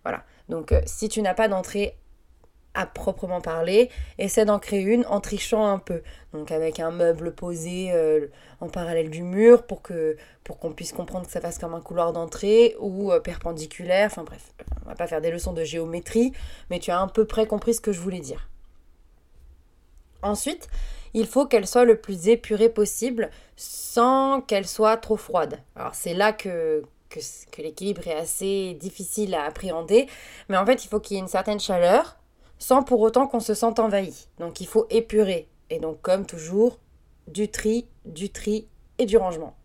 Voilà. 0.04 0.24
Donc, 0.48 0.72
euh, 0.72 0.80
si 0.86 1.10
tu 1.10 1.22
n'as 1.22 1.34
pas 1.34 1.50
d'entrée 1.50 1.98
à 2.78 2.86
proprement 2.86 3.42
parler, 3.42 3.90
essaie 4.20 4.46
d'en 4.46 4.60
créer 4.60 4.84
une 4.84 5.04
en 5.08 5.20
trichant 5.20 5.66
un 5.66 5.80
peu. 5.80 6.04
Donc 6.32 6.52
avec 6.52 6.80
un 6.80 6.92
meuble 6.92 7.34
posé 7.34 7.92
euh, 7.92 8.28
en 8.62 8.70
parallèle 8.70 9.10
du 9.10 9.24
mur 9.24 9.64
pour 9.64 9.82
que 9.82 10.16
qu'on 10.62 10.72
puisse 10.72 10.94
comprendre 10.94 11.26
que 11.26 11.32
ça 11.32 11.42
fasse 11.42 11.58
comme 11.58 11.74
un 11.74 11.82
couloir 11.82 12.14
d'entrée 12.14 12.76
ou 12.80 13.12
euh, 13.12 13.20
perpendiculaire. 13.20 14.08
Enfin 14.12 14.24
bref, 14.24 14.54
on 14.86 14.90
va 14.90 14.96
pas 14.96 15.08
faire 15.08 15.20
des 15.20 15.32
leçons 15.32 15.54
de 15.54 15.64
géométrie, 15.64 16.32
mais 16.70 16.80
tu 16.80 16.92
as 16.92 17.02
à 17.02 17.08
peu 17.08 17.26
près 17.26 17.48
compris 17.48 17.74
ce 17.74 17.82
que 17.82 17.92
je 17.92 18.00
voulais 18.00 18.20
dire. 18.20 18.48
Ensuite, 20.22 20.70
il 21.14 21.26
faut 21.26 21.48
qu'elle 21.48 21.68
soit 21.68 21.84
le 21.84 22.00
plus 22.00 22.28
épurée 22.28 22.70
possible 22.70 23.30
sans 23.56 24.42
qu'elle 24.42 24.68
soit 24.68 24.98
trop 24.98 25.18
froide. 25.18 25.60
Alors 25.76 25.96
c'est 25.96 26.14
là 26.14 26.32
que, 26.32 26.84
que, 27.10 27.20
que 27.52 27.62
l'équilibre 27.62 28.08
est 28.08 28.16
assez 28.16 28.76
difficile 28.76 29.34
à 29.34 29.44
appréhender, 29.46 30.08
mais 30.48 30.58
en 30.58 30.66
fait 30.66 30.86
il 30.86 30.88
faut 30.88 31.00
qu'il 31.00 31.16
y 31.16 31.20
ait 31.20 31.24
une 31.24 31.28
certaine 31.28 31.60
chaleur 31.60 32.18
sans 32.60 32.84
pour 32.84 33.02
autant 33.02 33.28
qu'on 33.28 33.40
se 33.40 33.54
sente 33.54 33.80
envahi. 33.80 34.28
Donc 34.40 34.62
il 34.62 34.68
faut 34.68 34.88
épurer 34.90 35.48
Et 35.70 35.80
donc, 35.80 36.02
comme 36.02 36.26
toujours, 36.26 36.80
du 37.28 37.50
tri, 37.50 37.88
du 38.06 38.30
tri 38.30 38.68
et 38.98 39.06
du 39.06 39.18
rangement. 39.18 39.56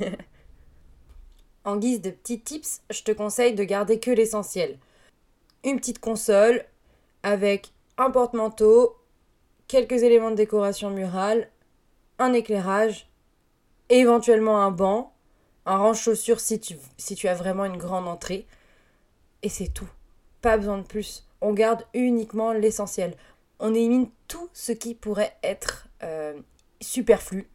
en 1.64 1.76
guise 1.76 2.00
de 2.00 2.10
petits 2.10 2.40
tips, 2.40 2.82
je 2.90 3.02
te 3.02 3.12
conseille 3.12 3.54
de 3.54 3.64
garder 3.64 3.98
que 3.98 4.10
l'essentiel. 4.10 4.78
Une 5.64 5.78
petite 5.78 5.98
console 5.98 6.64
avec 7.22 7.72
un 7.98 8.10
porte-manteau, 8.10 8.96
quelques 9.66 10.02
éléments 10.02 10.30
de 10.30 10.36
décoration 10.36 10.90
murale, 10.90 11.50
un 12.18 12.32
éclairage, 12.32 13.08
éventuellement 13.88 14.62
un 14.62 14.70
banc, 14.70 15.12
un 15.66 15.76
range-chaussures 15.76 16.40
si 16.40 16.60
tu, 16.60 16.76
si 16.96 17.14
tu 17.14 17.28
as 17.28 17.34
vraiment 17.34 17.64
une 17.64 17.76
grande 17.76 18.08
entrée. 18.08 18.46
Et 19.42 19.48
c'est 19.48 19.68
tout. 19.68 19.88
Pas 20.40 20.56
besoin 20.56 20.78
de 20.78 20.86
plus. 20.86 21.27
On 21.40 21.52
garde 21.52 21.84
uniquement 21.94 22.52
l'essentiel. 22.52 23.14
On 23.60 23.74
élimine 23.74 24.08
tout 24.26 24.48
ce 24.52 24.72
qui 24.72 24.94
pourrait 24.94 25.36
être 25.42 25.88
euh, 26.02 26.38
superflu, 26.80 27.48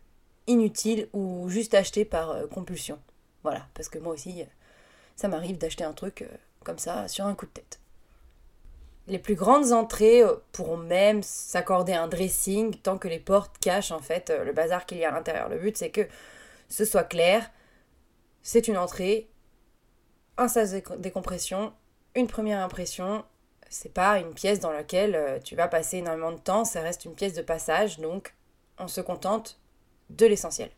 inutile 0.47 1.09
ou 1.13 1.49
juste 1.49 1.73
acheté 1.73 2.05
par 2.05 2.31
euh, 2.31 2.47
compulsion. 2.47 2.99
Voilà, 3.43 3.67
parce 3.73 3.89
que 3.89 3.99
moi 3.99 4.13
aussi, 4.13 4.41
euh, 4.41 4.45
ça 5.15 5.27
m'arrive 5.27 5.57
d'acheter 5.57 5.83
un 5.83 5.93
truc 5.93 6.27
comme 6.63 6.79
ça 6.79 7.07
sur 7.07 7.25
un 7.25 7.35
coup 7.35 7.45
de 7.45 7.51
tête. 7.51 7.79
Les 9.07 9.19
plus 9.19 9.35
grandes 9.35 9.73
entrées 9.73 10.23
pourront 10.53 10.77
même 10.77 11.23
s'accorder 11.23 11.93
un 11.93 12.07
dressing 12.07 12.73
tant 12.77 12.97
que 12.97 13.09
les 13.09 13.19
portes 13.19 13.57
cachent 13.59 13.91
en 13.91 13.99
fait 13.99 14.31
le 14.45 14.53
bazar 14.53 14.85
qu'il 14.85 14.97
y 14.97 15.03
a 15.03 15.09
à 15.09 15.11
l'intérieur. 15.11 15.49
Le 15.49 15.59
but 15.59 15.75
c'est 15.75 15.89
que 15.89 16.07
ce 16.69 16.85
soit 16.85 17.03
clair, 17.03 17.51
c'est 18.43 18.67
une 18.67 18.77
entrée, 18.77 19.29
un 20.37 20.47
sas 20.47 20.71
de 20.71 20.81
décompression, 20.97 21.73
une 22.15 22.27
première 22.27 22.61
impression. 22.61 23.23
C'est 23.73 23.91
pas 23.91 24.19
une 24.19 24.35
pièce 24.35 24.59
dans 24.59 24.71
laquelle 24.71 25.15
euh, 25.15 25.39
tu 25.39 25.55
vas 25.55 25.67
passer 25.67 25.97
énormément 25.97 26.31
de 26.31 26.37
temps, 26.37 26.63
ça 26.63 26.81
reste 26.81 27.05
une 27.05 27.15
pièce 27.15 27.33
de 27.33 27.41
passage, 27.41 27.97
donc 27.97 28.35
on 28.77 28.87
se 28.87 29.01
contente 29.01 29.59
de 30.11 30.27
l'essentiel. 30.27 30.69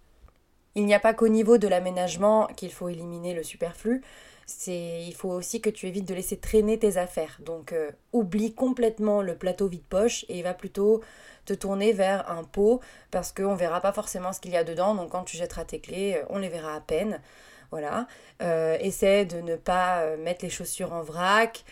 Il 0.75 0.85
n'y 0.85 0.93
a 0.93 0.99
pas 1.01 1.13
qu'au 1.13 1.27
niveau 1.27 1.57
de 1.57 1.67
l'aménagement 1.67 2.47
qu'il 2.55 2.71
faut 2.71 2.87
éliminer 2.87 3.33
le 3.33 3.43
superflu, 3.43 4.01
c'est 4.45 5.03
il 5.03 5.13
faut 5.13 5.29
aussi 5.29 5.59
que 5.59 5.69
tu 5.69 5.87
évites 5.87 6.07
de 6.07 6.13
laisser 6.13 6.37
traîner 6.37 6.79
tes 6.79 6.95
affaires. 6.95 7.37
Donc 7.41 7.73
euh, 7.73 7.91
oublie 8.13 8.53
complètement 8.53 9.21
le 9.21 9.35
plateau 9.35 9.67
vide-poche 9.67 10.23
et 10.29 10.41
va 10.41 10.53
plutôt 10.53 11.01
te 11.43 11.53
tourner 11.53 11.91
vers 11.91 12.31
un 12.31 12.45
pot 12.45 12.79
parce 13.11 13.33
qu'on 13.33 13.55
verra 13.55 13.81
pas 13.81 13.91
forcément 13.91 14.31
ce 14.31 14.39
qu'il 14.39 14.51
y 14.51 14.57
a 14.57 14.63
dedans. 14.63 14.95
Donc 14.95 15.09
quand 15.11 15.25
tu 15.25 15.35
jetteras 15.35 15.65
tes 15.65 15.81
clés, 15.81 16.21
on 16.29 16.37
les 16.37 16.49
verra 16.49 16.75
à 16.75 16.79
peine. 16.79 17.19
Voilà. 17.71 18.07
Euh, 18.41 18.77
essaie 18.79 19.25
de 19.25 19.41
ne 19.41 19.57
pas 19.57 20.01
euh, 20.01 20.17
mettre 20.17 20.45
les 20.45 20.51
chaussures 20.51 20.93
en 20.93 21.01
vrac. 21.01 21.65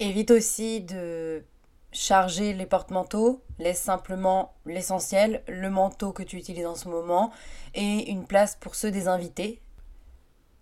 Évite 0.00 0.30
aussi 0.30 0.80
de 0.80 1.44
charger 1.92 2.54
les 2.54 2.66
porte-manteaux. 2.66 3.42
Laisse 3.58 3.80
simplement 3.80 4.54
l'essentiel, 4.66 5.42
le 5.46 5.70
manteau 5.70 6.12
que 6.12 6.22
tu 6.22 6.36
utilises 6.36 6.66
en 6.66 6.74
ce 6.74 6.88
moment 6.88 7.30
et 7.74 8.10
une 8.10 8.26
place 8.26 8.56
pour 8.56 8.74
ceux 8.74 8.90
des 8.90 9.08
invités. 9.08 9.60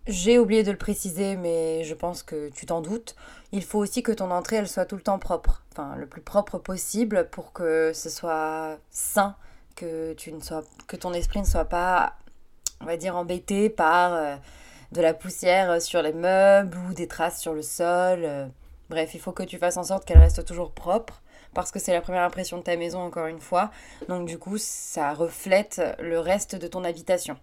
J'ai 0.06 0.38
oublié 0.38 0.62
de 0.62 0.70
le 0.70 0.78
préciser, 0.78 1.36
mais 1.36 1.84
je 1.84 1.94
pense 1.94 2.22
que 2.22 2.48
tu 2.50 2.66
t'en 2.66 2.80
doutes. 2.80 3.14
Il 3.52 3.62
faut 3.62 3.78
aussi 3.78 4.02
que 4.02 4.12
ton 4.12 4.30
entrée 4.30 4.56
elle 4.56 4.68
soit 4.68 4.86
tout 4.86 4.96
le 4.96 5.02
temps 5.02 5.18
propre, 5.18 5.62
enfin 5.72 5.94
le 5.96 6.06
plus 6.06 6.22
propre 6.22 6.58
possible 6.58 7.28
pour 7.30 7.52
que 7.52 7.92
ce 7.94 8.08
soit 8.08 8.78
sain, 8.90 9.36
que 9.76 10.12
tu 10.14 10.32
ne 10.32 10.40
sois, 10.40 10.64
que 10.88 10.96
ton 10.96 11.12
esprit 11.12 11.40
ne 11.40 11.46
soit 11.46 11.66
pas, 11.66 12.16
on 12.80 12.86
va 12.86 12.96
dire, 12.96 13.14
embêté 13.14 13.68
par 13.68 14.14
euh, 14.14 14.36
de 14.92 15.00
la 15.00 15.14
poussière 15.14 15.80
sur 15.82 16.02
les 16.02 16.12
meubles 16.12 16.78
ou 16.88 16.94
des 16.94 17.06
traces 17.06 17.40
sur 17.40 17.52
le 17.52 17.62
sol. 17.62 18.20
Euh. 18.24 18.46
Bref, 18.90 19.14
il 19.14 19.20
faut 19.20 19.30
que 19.30 19.44
tu 19.44 19.56
fasses 19.56 19.76
en 19.76 19.84
sorte 19.84 20.04
qu'elle 20.04 20.18
reste 20.18 20.44
toujours 20.44 20.72
propre 20.72 21.22
parce 21.54 21.70
que 21.70 21.78
c'est 21.78 21.92
la 21.92 22.00
première 22.00 22.24
impression 22.24 22.58
de 22.58 22.64
ta 22.64 22.76
maison 22.76 22.98
encore 22.98 23.28
une 23.28 23.40
fois. 23.40 23.70
Donc 24.08 24.26
du 24.26 24.36
coup, 24.36 24.58
ça 24.58 25.14
reflète 25.14 25.80
le 26.00 26.18
reste 26.18 26.56
de 26.56 26.66
ton 26.66 26.82
habitation. 26.82 27.36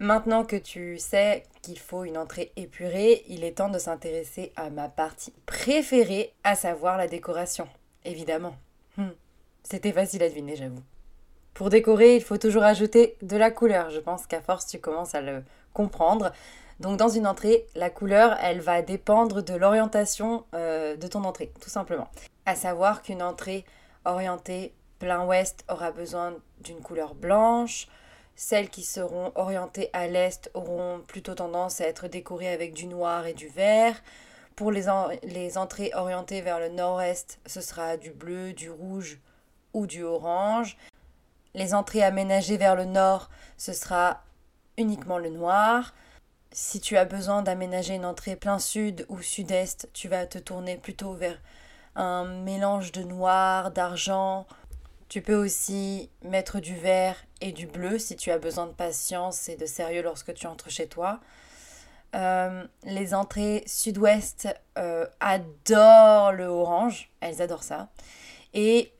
Maintenant 0.00 0.44
que 0.44 0.56
tu 0.56 0.98
sais 0.98 1.44
qu'il 1.62 1.78
faut 1.78 2.04
une 2.04 2.18
entrée 2.18 2.52
épurée, 2.56 3.24
il 3.28 3.42
est 3.42 3.56
temps 3.56 3.70
de 3.70 3.78
s'intéresser 3.78 4.52
à 4.54 4.68
ma 4.68 4.90
partie 4.90 5.32
préférée, 5.46 6.34
à 6.44 6.56
savoir 6.56 6.98
la 6.98 7.08
décoration. 7.08 7.66
Évidemment. 8.04 8.54
Hmm. 8.98 9.12
C'était 9.62 9.92
facile 9.92 10.22
à 10.22 10.28
deviner, 10.28 10.56
j'avoue. 10.56 10.82
Pour 11.54 11.70
décorer, 11.70 12.16
il 12.16 12.22
faut 12.22 12.36
toujours 12.36 12.64
ajouter 12.64 13.16
de 13.22 13.38
la 13.38 13.50
couleur. 13.50 13.88
Je 13.88 14.00
pense 14.00 14.26
qu'à 14.26 14.42
force, 14.42 14.66
tu 14.66 14.78
commences 14.78 15.14
à 15.14 15.22
le 15.22 15.42
comprendre. 15.72 16.32
Donc 16.82 16.96
dans 16.96 17.08
une 17.08 17.28
entrée, 17.28 17.64
la 17.76 17.90
couleur, 17.90 18.36
elle 18.42 18.60
va 18.60 18.82
dépendre 18.82 19.40
de 19.40 19.54
l'orientation 19.54 20.44
euh, 20.52 20.96
de 20.96 21.06
ton 21.06 21.22
entrée, 21.22 21.52
tout 21.60 21.70
simplement. 21.70 22.08
À 22.44 22.56
savoir 22.56 23.02
qu'une 23.02 23.22
entrée 23.22 23.64
orientée 24.04 24.74
plein 24.98 25.24
ouest 25.24 25.64
aura 25.68 25.92
besoin 25.92 26.34
d'une 26.60 26.80
couleur 26.80 27.14
blanche. 27.14 27.86
Celles 28.34 28.68
qui 28.68 28.82
seront 28.82 29.30
orientées 29.36 29.90
à 29.92 30.08
l'est 30.08 30.50
auront 30.54 31.02
plutôt 31.06 31.36
tendance 31.36 31.80
à 31.80 31.86
être 31.86 32.08
décorées 32.08 32.52
avec 32.52 32.74
du 32.74 32.88
noir 32.88 33.28
et 33.28 33.32
du 33.32 33.46
vert. 33.46 33.94
Pour 34.56 34.72
les, 34.72 34.86
les 35.22 35.58
entrées 35.58 35.92
orientées 35.94 36.40
vers 36.40 36.58
le 36.58 36.68
nord-est, 36.68 37.38
ce 37.46 37.60
sera 37.60 37.96
du 37.96 38.10
bleu, 38.10 38.54
du 38.54 38.70
rouge 38.70 39.20
ou 39.72 39.86
du 39.86 40.02
orange. 40.02 40.76
Les 41.54 41.74
entrées 41.74 42.02
aménagées 42.02 42.56
vers 42.56 42.74
le 42.74 42.86
nord, 42.86 43.30
ce 43.56 43.72
sera 43.72 44.24
uniquement 44.76 45.18
le 45.18 45.28
noir. 45.28 45.94
Si 46.54 46.80
tu 46.80 46.98
as 46.98 47.06
besoin 47.06 47.40
d'aménager 47.40 47.94
une 47.94 48.04
entrée 48.04 48.36
plein 48.36 48.58
sud 48.58 49.06
ou 49.08 49.22
sud-est, 49.22 49.88
tu 49.94 50.08
vas 50.08 50.26
te 50.26 50.36
tourner 50.36 50.76
plutôt 50.76 51.14
vers 51.14 51.40
un 51.96 52.26
mélange 52.26 52.92
de 52.92 53.02
noir, 53.02 53.70
d'argent. 53.70 54.46
Tu 55.08 55.22
peux 55.22 55.34
aussi 55.34 56.10
mettre 56.22 56.60
du 56.60 56.76
vert 56.76 57.16
et 57.40 57.52
du 57.52 57.66
bleu 57.66 57.98
si 57.98 58.16
tu 58.16 58.30
as 58.30 58.36
besoin 58.36 58.66
de 58.66 58.72
patience 58.72 59.48
et 59.48 59.56
de 59.56 59.64
sérieux 59.64 60.02
lorsque 60.02 60.34
tu 60.34 60.46
entres 60.46 60.68
chez 60.68 60.86
toi. 60.86 61.20
Euh, 62.14 62.64
les 62.84 63.14
entrées 63.14 63.62
sud-ouest 63.66 64.48
euh, 64.76 65.06
adorent 65.20 66.32
le 66.32 66.44
orange, 66.44 67.10
elles 67.20 67.40
adorent 67.40 67.62
ça. 67.62 67.88
Et 68.52 68.92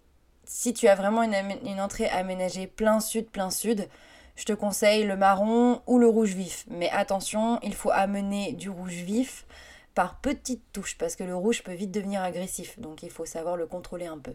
si 0.44 0.72
tu 0.72 0.88
as 0.88 0.94
vraiment 0.94 1.22
une, 1.22 1.34
une 1.66 1.82
entrée 1.82 2.08
aménagée 2.08 2.66
plein 2.66 3.00
sud, 3.00 3.28
plein 3.28 3.50
sud, 3.50 3.88
je 4.36 4.44
te 4.44 4.52
conseille 4.52 5.04
le 5.04 5.16
marron 5.16 5.82
ou 5.86 5.98
le 5.98 6.08
rouge 6.08 6.34
vif. 6.34 6.64
Mais 6.70 6.90
attention, 6.90 7.58
il 7.62 7.74
faut 7.74 7.90
amener 7.90 8.52
du 8.52 8.70
rouge 8.70 8.92
vif 8.92 9.46
par 9.94 10.16
petites 10.20 10.64
touches 10.72 10.96
parce 10.96 11.16
que 11.16 11.24
le 11.24 11.36
rouge 11.36 11.62
peut 11.62 11.74
vite 11.74 11.90
devenir 11.90 12.22
agressif. 12.22 12.78
Donc 12.78 13.02
il 13.02 13.10
faut 13.10 13.26
savoir 13.26 13.56
le 13.56 13.66
contrôler 13.66 14.06
un 14.06 14.18
peu. 14.18 14.34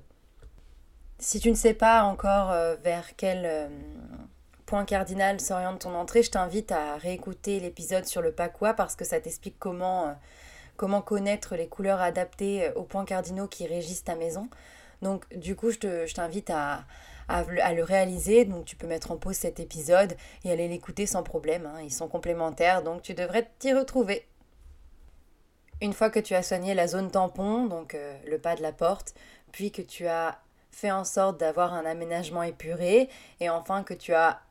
Si 1.19 1.39
tu 1.39 1.49
ne 1.49 1.55
sais 1.55 1.73
pas 1.73 2.03
encore 2.03 2.51
euh, 2.51 2.75
vers 2.83 3.15
quel 3.15 3.45
euh, 3.45 3.67
point 4.67 4.85
cardinal 4.85 5.39
s'oriente 5.39 5.79
ton 5.81 5.95
entrée, 5.95 6.21
je 6.21 6.29
t'invite 6.29 6.71
à 6.71 6.97
réécouter 6.97 7.59
l'épisode 7.59 8.05
sur 8.05 8.21
le 8.21 8.31
pacois 8.31 8.75
parce 8.75 8.95
que 8.95 9.03
ça 9.03 9.19
t'explique 9.19 9.57
comment, 9.57 10.09
euh, 10.09 10.13
comment 10.75 11.01
connaître 11.01 11.55
les 11.55 11.67
couleurs 11.67 12.01
adaptées 12.01 12.69
aux 12.75 12.83
points 12.83 13.05
cardinaux 13.05 13.47
qui 13.47 13.65
régissent 13.65 14.03
ta 14.03 14.15
maison. 14.15 14.47
Donc 15.01 15.27
du 15.35 15.55
coup, 15.55 15.71
je 15.71 16.13
t'invite 16.13 16.51
à, 16.51 16.83
à, 17.27 17.74
le 17.74 17.84
réaliser. 17.84 18.46
Donc 18.46 18.65
tu 18.65 18.75
peux 18.75 18.88
mettre 18.88 19.12
en 19.12 19.17
pause 19.17 19.36
cet 19.36 19.60
épisode 19.60 20.15
et 20.43 20.51
aller 20.51 20.67
l'écouter 20.67 21.05
sans 21.05 21.24
problème. 21.24 21.65
Hein. 21.65 21.81
Ils 21.84 21.93
sont 21.93 22.07
complémentaires, 22.07 22.84
donc 22.84 23.01
tu 23.01 23.13
devrais 23.13 23.50
t'y 23.60 23.74
retrouver. 23.74 24.27
Une 25.81 25.93
fois 25.93 26.10
que 26.10 26.19
tu 26.19 26.34
as 26.34 26.41
soigné 26.41 26.74
la 26.74 26.88
zone 26.88 27.12
tampon, 27.12 27.65
donc 27.65 27.93
euh, 27.93 28.17
le 28.27 28.39
pas 28.39 28.55
de 28.55 28.63
la 28.63 28.72
porte, 28.72 29.13
puis 29.51 29.72
que 29.72 29.81
tu 29.81 30.07
as 30.07 30.39
fait 30.72 30.91
en 30.91 31.03
sorte 31.03 31.39
d'avoir 31.39 31.74
un 31.74 31.86
aménagement 31.86 32.43
épuré, 32.43 33.10
et 33.39 33.50
enfin 33.50 33.84
que 33.84 33.93
tu 33.93 34.13
as 34.13 34.41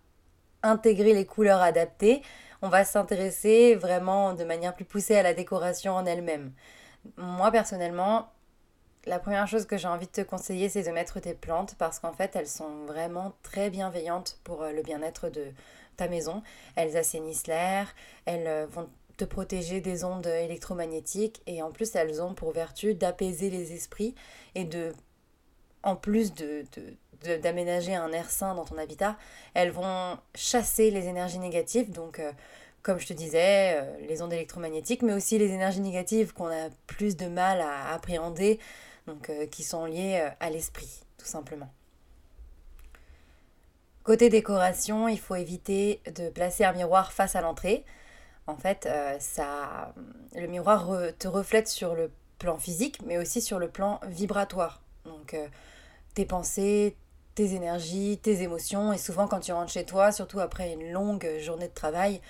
intégré 0.63 1.15
les 1.15 1.25
couleurs 1.25 1.63
adaptées, 1.63 2.23
on 2.63 2.69
va 2.69 2.85
s'intéresser 2.85 3.75
vraiment 3.75 4.35
de 4.35 4.45
manière 4.45 4.75
plus 4.75 4.85
poussée 4.85 5.17
à 5.17 5.23
la 5.23 5.35
décoration 5.35 5.95
en 5.95 6.07
elle-même. 6.07 6.53
Moi 7.17 7.51
personnellement, 7.51 8.29
la 9.07 9.19
première 9.21 9.47
chose 9.47 9.67
que 9.67 9.77
j'ai 9.77 9.89
envie 9.89 10.07
de 10.07 10.13
te 10.13 10.21
conseiller, 10.21 10.69
c'est 10.69 10.83
de 10.83 10.91
mettre 10.91 11.21
tes 11.21 11.35
plantes 11.35 11.77
parce 11.79 12.01
qu'en 12.01 12.13
fait, 12.13 12.35
elles 12.35 12.49
sont 12.49 12.85
vraiment 12.87 13.33
très 13.43 13.71
bienveillantes 13.71 14.39
pour 14.45 14.63
euh, 14.63 14.73
le 14.73 14.83
bien-être 14.83 15.29
de 15.29 15.47
ta 15.97 16.09
maison. 16.09 16.43
Elles 16.75 16.97
assainissent 16.97 17.47
l'air, 17.47 17.95
elles 18.25 18.47
euh, 18.47 18.67
vont 18.67 18.89
te 19.17 19.25
protéger 19.25 19.81
des 19.81 20.05
ondes 20.05 20.27
électromagnétiques 20.27 21.41
et 21.47 21.63
en 21.63 21.71
plus, 21.71 21.95
elles 21.95 22.21
ont 22.21 22.35
pour 22.35 22.53
vertu 22.53 22.95
d'apaiser 22.95 23.49
les 23.49 23.73
esprits 23.73 24.15
et 24.55 24.65
de, 24.65 24.93
en 25.85 25.97
plus 25.97 26.35
de, 26.35 26.65
d'aménager 27.41 27.95
un 27.95 28.13
air 28.13 28.29
sain 28.29 28.55
dans 28.55 28.65
ton 28.65 28.77
habitat, 28.77 29.17
elles 29.55 29.71
vont 29.71 30.19
chasser 30.35 30.91
les 30.91 31.07
énergies 31.07 31.39
négatives, 31.39 31.91
donc 31.91 32.19
euh, 32.19 32.31
comme 32.83 32.99
je 32.99 33.07
te 33.07 33.15
disais, 33.15 33.83
les 34.07 34.23
ondes 34.23 34.33
électromagnétiques, 34.33 35.03
mais 35.03 35.13
aussi 35.13 35.39
les 35.39 35.51
énergies 35.51 35.81
négatives 35.81 36.33
qu'on 36.33 36.47
a 36.47 36.69
plus 36.87 37.17
de 37.17 37.27
mal 37.27 37.61
à 37.61 37.93
appréhender, 37.93 38.61
donc 39.07 39.31
euh, 39.31 39.47
qui 39.47 39.63
sont 39.63 39.85
liés 39.85 40.21
euh, 40.23 40.31
à 40.41 40.51
l'esprit, 40.51 41.05
tout 41.19 41.27
simplement. 41.27 41.73
Côté 44.03 44.29
décoration, 44.29 45.09
il 45.09 45.19
faut 45.19 45.35
éviter 45.35 46.01
de 46.15 46.29
placer 46.29 46.65
un 46.65 46.73
miroir 46.73 47.13
face 47.13 47.35
à 47.35 47.41
l'entrée. 47.41 47.85
En 48.47 48.57
fait, 48.57 48.87
euh, 48.87 49.17
ça, 49.19 49.93
le 50.35 50.47
miroir 50.47 50.89
te 51.19 51.27
reflète 51.27 51.67
sur 51.67 51.95
le 51.95 52.13
plan 52.39 52.59
physique, 52.59 53.01
mais 53.05 53.19
aussi 53.19 53.41
sur 53.41 53.59
le 53.59 53.69
plan 53.69 54.01
vibratoire. 54.07 54.81
Donc, 55.05 55.37
tes 56.15 56.25
pensées, 56.25 56.97
tes 57.35 57.55
énergies, 57.55 58.19
tes 58.23 58.43
émotions. 58.43 58.93
Et 58.93 58.99
souvent, 58.99 59.27
quand 59.27 59.41
tu 59.41 59.53
rentres 59.53 59.73
chez 59.73 59.85
toi, 59.85 60.13
surtout 60.13 60.39
après 60.39 60.73
une 60.73 60.93
longue 60.93 61.29
journée 61.41 61.67
de 61.67 61.75
travail, 61.75 62.21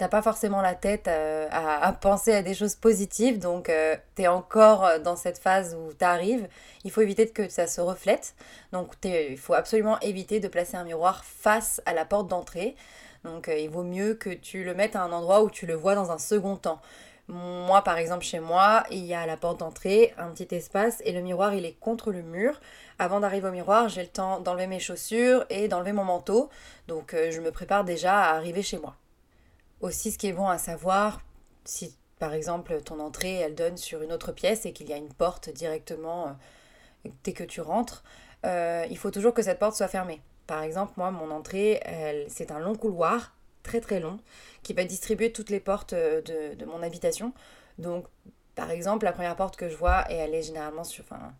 t'as 0.00 0.08
pas 0.08 0.22
forcément 0.22 0.62
la 0.62 0.74
tête 0.74 1.08
euh, 1.08 1.46
à, 1.52 1.92
penser 1.92 2.32
à 2.32 2.42
des 2.42 2.54
choses 2.54 2.74
positives. 2.74 3.38
Donc, 3.38 3.68
euh, 3.68 3.96
tu 4.16 4.22
es 4.22 4.28
encore 4.28 4.88
dans 5.04 5.14
cette 5.14 5.36
phase 5.36 5.76
où 5.78 5.92
tu 5.92 6.02
arrives. 6.02 6.48
Il 6.84 6.90
faut 6.90 7.02
éviter 7.02 7.28
que 7.28 7.50
ça 7.50 7.66
se 7.66 7.82
reflète. 7.82 8.34
Donc, 8.72 8.94
il 9.04 9.36
faut 9.36 9.52
absolument 9.52 10.00
éviter 10.00 10.40
de 10.40 10.48
placer 10.48 10.78
un 10.78 10.84
miroir 10.84 11.22
face 11.26 11.82
à 11.84 11.92
la 11.92 12.06
porte 12.06 12.28
d'entrée. 12.28 12.76
Donc, 13.24 13.48
euh, 13.48 13.58
il 13.58 13.68
vaut 13.68 13.82
mieux 13.82 14.14
que 14.14 14.30
tu 14.30 14.64
le 14.64 14.72
mettes 14.72 14.96
à 14.96 15.02
un 15.02 15.12
endroit 15.12 15.42
où 15.42 15.50
tu 15.50 15.66
le 15.66 15.74
vois 15.74 15.94
dans 15.94 16.10
un 16.10 16.18
second 16.18 16.56
temps. 16.56 16.80
Moi, 17.28 17.82
par 17.84 17.98
exemple, 17.98 18.24
chez 18.24 18.40
moi, 18.40 18.84
il 18.90 19.04
y 19.04 19.12
a 19.12 19.26
la 19.26 19.36
porte 19.36 19.60
d'entrée, 19.60 20.14
un 20.16 20.30
petit 20.30 20.54
espace, 20.54 21.02
et 21.04 21.12
le 21.12 21.20
miroir, 21.20 21.52
il 21.52 21.66
est 21.66 21.78
contre 21.78 22.10
le 22.10 22.22
mur. 22.22 22.58
Avant 22.98 23.20
d'arriver 23.20 23.48
au 23.48 23.52
miroir, 23.52 23.90
j'ai 23.90 24.00
le 24.00 24.08
temps 24.08 24.40
d'enlever 24.40 24.66
mes 24.66 24.80
chaussures 24.80 25.44
et 25.50 25.68
d'enlever 25.68 25.92
mon 25.92 26.04
manteau. 26.04 26.48
Donc, 26.88 27.12
euh, 27.12 27.30
je 27.30 27.42
me 27.42 27.50
prépare 27.50 27.84
déjà 27.84 28.18
à 28.18 28.34
arriver 28.34 28.62
chez 28.62 28.78
moi. 28.78 28.96
Aussi, 29.80 30.10
ce 30.10 30.18
qui 30.18 30.26
est 30.26 30.32
bon 30.32 30.48
à 30.48 30.58
savoir, 30.58 31.20
si 31.64 31.96
par 32.18 32.34
exemple 32.34 32.80
ton 32.82 33.00
entrée, 33.00 33.36
elle 33.36 33.54
donne 33.54 33.76
sur 33.76 34.02
une 34.02 34.12
autre 34.12 34.32
pièce 34.32 34.66
et 34.66 34.72
qu'il 34.72 34.88
y 34.88 34.92
a 34.92 34.96
une 34.96 35.12
porte 35.12 35.50
directement 35.50 36.28
euh, 37.06 37.10
dès 37.24 37.32
que 37.32 37.44
tu 37.44 37.60
rentres, 37.60 38.04
euh, 38.44 38.86
il 38.90 38.98
faut 38.98 39.10
toujours 39.10 39.34
que 39.34 39.42
cette 39.42 39.58
porte 39.58 39.74
soit 39.74 39.88
fermée. 39.88 40.20
Par 40.46 40.62
exemple, 40.62 40.92
moi, 40.96 41.10
mon 41.10 41.30
entrée, 41.30 41.80
c'est 42.28 42.50
un 42.50 42.58
long 42.58 42.74
couloir 42.74 43.34
très 43.62 43.80
très 43.80 44.00
long 44.00 44.18
qui 44.62 44.72
va 44.72 44.84
distribuer 44.84 45.32
toutes 45.32 45.50
les 45.50 45.60
portes 45.60 45.92
euh, 45.92 46.20
de, 46.56 46.64
mon 46.64 46.82
habitation. 46.82 47.32
Donc, 47.78 48.06
par 48.54 48.70
exemple, 48.70 49.04
la 49.04 49.12
première 49.12 49.36
porte 49.36 49.56
que 49.56 49.68
je 49.68 49.76
vois, 49.76 50.10
et 50.10 50.14
elle 50.14 50.34
est 50.34 50.42
généralement 50.42 50.84
sur, 50.84 51.04
enfin, 51.04 51.32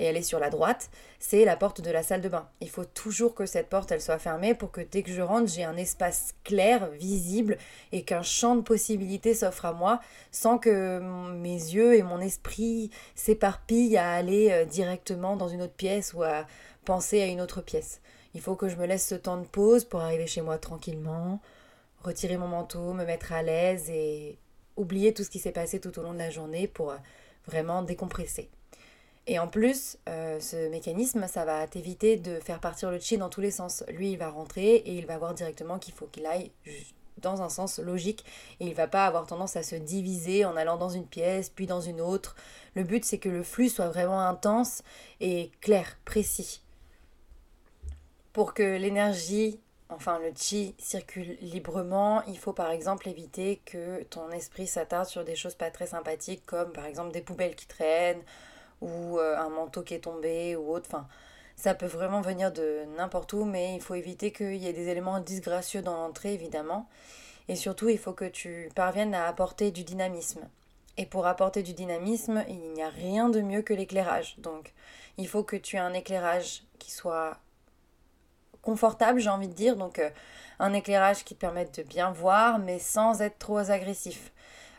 et 0.00 0.04
elle 0.04 0.16
est 0.16 0.22
sur 0.22 0.40
la 0.40 0.48
droite, 0.48 0.90
c'est 1.18 1.44
la 1.44 1.56
porte 1.56 1.82
de 1.82 1.90
la 1.90 2.02
salle 2.02 2.22
de 2.22 2.28
bain. 2.30 2.48
Il 2.62 2.70
faut 2.70 2.86
toujours 2.86 3.34
que 3.34 3.44
cette 3.44 3.68
porte 3.68 3.92
elle 3.92 4.00
soit 4.00 4.18
fermée 4.18 4.54
pour 4.54 4.72
que 4.72 4.80
dès 4.80 5.02
que 5.02 5.12
je 5.12 5.20
rentre, 5.20 5.52
j'ai 5.52 5.62
un 5.62 5.76
espace 5.76 6.32
clair, 6.42 6.88
visible 6.92 7.58
et 7.92 8.02
qu'un 8.02 8.22
champ 8.22 8.56
de 8.56 8.62
possibilités 8.62 9.34
s'offre 9.34 9.66
à 9.66 9.72
moi 9.74 10.00
sans 10.32 10.56
que 10.56 11.00
mes 11.34 11.50
yeux 11.50 11.96
et 11.96 12.02
mon 12.02 12.18
esprit 12.18 12.90
s'éparpillent 13.14 13.98
à 13.98 14.12
aller 14.12 14.50
euh, 14.50 14.64
directement 14.64 15.36
dans 15.36 15.48
une 15.48 15.60
autre 15.60 15.74
pièce 15.74 16.14
ou 16.14 16.22
à 16.22 16.46
penser 16.86 17.20
à 17.20 17.26
une 17.26 17.42
autre 17.42 17.60
pièce. 17.60 18.00
Il 18.34 18.40
faut 18.40 18.56
que 18.56 18.68
je 18.68 18.76
me 18.76 18.86
laisse 18.86 19.06
ce 19.06 19.14
temps 19.14 19.36
de 19.36 19.46
pause 19.46 19.84
pour 19.84 20.00
arriver 20.00 20.26
chez 20.26 20.40
moi 20.40 20.56
tranquillement, 20.56 21.42
retirer 22.02 22.38
mon 22.38 22.48
manteau, 22.48 22.94
me 22.94 23.04
mettre 23.04 23.32
à 23.32 23.42
l'aise 23.42 23.90
et 23.90 24.38
oublier 24.76 25.12
tout 25.12 25.24
ce 25.24 25.30
qui 25.30 25.40
s'est 25.40 25.52
passé 25.52 25.78
tout 25.78 25.98
au 25.98 26.02
long 26.02 26.14
de 26.14 26.18
la 26.18 26.30
journée 26.30 26.68
pour 26.68 26.90
euh, 26.92 26.96
vraiment 27.46 27.82
décompresser. 27.82 28.48
Et 29.30 29.38
en 29.38 29.46
plus, 29.46 29.96
euh, 30.08 30.40
ce 30.40 30.68
mécanisme, 30.70 31.28
ça 31.28 31.44
va 31.44 31.64
t'éviter 31.68 32.16
de 32.16 32.40
faire 32.40 32.58
partir 32.58 32.90
le 32.90 32.98
chi 32.98 33.16
dans 33.16 33.28
tous 33.28 33.40
les 33.40 33.52
sens. 33.52 33.84
Lui, 33.86 34.10
il 34.10 34.18
va 34.18 34.28
rentrer 34.28 34.74
et 34.74 34.94
il 34.96 35.06
va 35.06 35.18
voir 35.18 35.34
directement 35.34 35.78
qu'il 35.78 35.94
faut 35.94 36.06
qu'il 36.06 36.26
aille 36.26 36.50
dans 37.18 37.40
un 37.40 37.48
sens 37.48 37.78
logique 37.78 38.24
et 38.58 38.66
il 38.66 38.74
va 38.74 38.88
pas 38.88 39.06
avoir 39.06 39.28
tendance 39.28 39.54
à 39.54 39.62
se 39.62 39.76
diviser 39.76 40.44
en 40.44 40.56
allant 40.56 40.78
dans 40.78 40.88
une 40.88 41.06
pièce 41.06 41.48
puis 41.48 41.68
dans 41.68 41.80
une 41.80 42.00
autre. 42.00 42.34
Le 42.74 42.82
but, 42.82 43.04
c'est 43.04 43.18
que 43.18 43.28
le 43.28 43.44
flux 43.44 43.68
soit 43.68 43.88
vraiment 43.88 44.20
intense 44.20 44.82
et 45.20 45.52
clair, 45.60 45.96
précis 46.04 46.60
pour 48.32 48.52
que 48.52 48.76
l'énergie, 48.76 49.60
enfin 49.90 50.18
le 50.18 50.32
chi, 50.36 50.74
circule 50.78 51.36
librement, 51.40 52.22
il 52.24 52.38
faut 52.38 52.52
par 52.52 52.70
exemple 52.70 53.08
éviter 53.08 53.60
que 53.64 54.02
ton 54.04 54.30
esprit 54.30 54.66
s'attarde 54.66 55.06
sur 55.06 55.24
des 55.24 55.36
choses 55.36 55.54
pas 55.54 55.70
très 55.70 55.86
sympathiques 55.86 56.44
comme 56.46 56.72
par 56.72 56.86
exemple 56.86 57.12
des 57.12 57.22
poubelles 57.22 57.54
qui 57.54 57.66
traînent 57.66 58.22
ou 58.80 59.18
euh, 59.18 59.36
un 59.38 59.48
manteau 59.48 59.82
qui 59.82 59.94
est 59.94 60.00
tombé 60.00 60.56
ou 60.56 60.72
autre. 60.72 60.86
Enfin, 60.88 61.06
ça 61.56 61.74
peut 61.74 61.86
vraiment 61.86 62.20
venir 62.20 62.52
de 62.52 62.84
n'importe 62.96 63.32
où, 63.32 63.44
mais 63.44 63.74
il 63.74 63.80
faut 63.80 63.94
éviter 63.94 64.32
qu'il 64.32 64.56
y 64.56 64.66
ait 64.66 64.72
des 64.72 64.88
éléments 64.88 65.20
disgracieux 65.20 65.82
dans 65.82 65.94
l'entrée 65.94 66.34
évidemment. 66.34 66.88
Et 67.48 67.56
surtout, 67.56 67.88
il 67.88 67.98
faut 67.98 68.12
que 68.12 68.24
tu 68.24 68.70
parviennes 68.74 69.14
à 69.14 69.26
apporter 69.26 69.70
du 69.70 69.84
dynamisme. 69.84 70.48
Et 70.96 71.06
pour 71.06 71.26
apporter 71.26 71.62
du 71.62 71.72
dynamisme, 71.72 72.44
il 72.48 72.72
n'y 72.72 72.82
a 72.82 72.88
rien 72.88 73.28
de 73.28 73.40
mieux 73.40 73.62
que 73.62 73.74
l'éclairage. 73.74 74.36
Donc, 74.38 74.72
il 75.18 75.26
faut 75.26 75.42
que 75.42 75.56
tu 75.56 75.76
aies 75.76 75.80
un 75.80 75.92
éclairage 75.92 76.62
qui 76.78 76.90
soit 76.90 77.38
confortable, 78.62 79.20
j'ai 79.20 79.30
envie 79.30 79.48
de 79.48 79.54
dire. 79.54 79.76
Donc, 79.76 79.98
euh, 79.98 80.10
un 80.58 80.72
éclairage 80.72 81.24
qui 81.24 81.34
te 81.34 81.40
permette 81.40 81.78
de 81.78 81.82
bien 81.82 82.10
voir, 82.10 82.58
mais 82.58 82.78
sans 82.78 83.22
être 83.22 83.38
trop 83.38 83.58
agressif. 83.58 84.32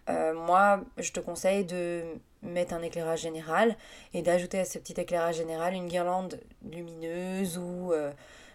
Euh, 0.10 0.34
moi, 0.34 0.82
je 0.98 1.12
te 1.12 1.20
conseille 1.20 1.66
de 1.66 2.04
mettre 2.42 2.74
un 2.74 2.82
éclairage 2.82 3.22
général 3.22 3.76
et 4.14 4.22
d'ajouter 4.22 4.60
à 4.60 4.66
ce 4.66 4.80
petit 4.80 5.00
éclairage 5.00 5.36
général 5.36 5.74
une 5.74 5.88
guirlande 5.88 6.40
lumineuse 6.70 7.58
ou 7.58 7.94
euh, 7.94 8.12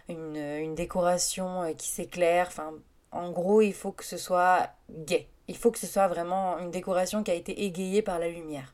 une, 0.09 0.35
une, 0.35 0.75
décoration 0.75 1.73
qui 1.77 1.87
s'éclaire. 1.87 2.47
Enfin, 2.47 2.73
en 3.11 3.31
gros, 3.31 3.61
il 3.61 3.73
faut 3.73 3.91
que 3.91 4.05
ce 4.05 4.17
soit 4.17 4.69
gai. 4.89 5.27
Il 5.47 5.55
faut 5.57 5.71
que 5.71 5.79
ce 5.79 5.87
soit 5.87 6.07
vraiment 6.07 6.57
une 6.59 6.71
décoration 6.71 7.23
qui 7.23 7.31
a 7.31 7.35
été 7.35 7.63
égayée 7.63 8.01
par 8.01 8.19
la 8.19 8.27
lumière. 8.27 8.73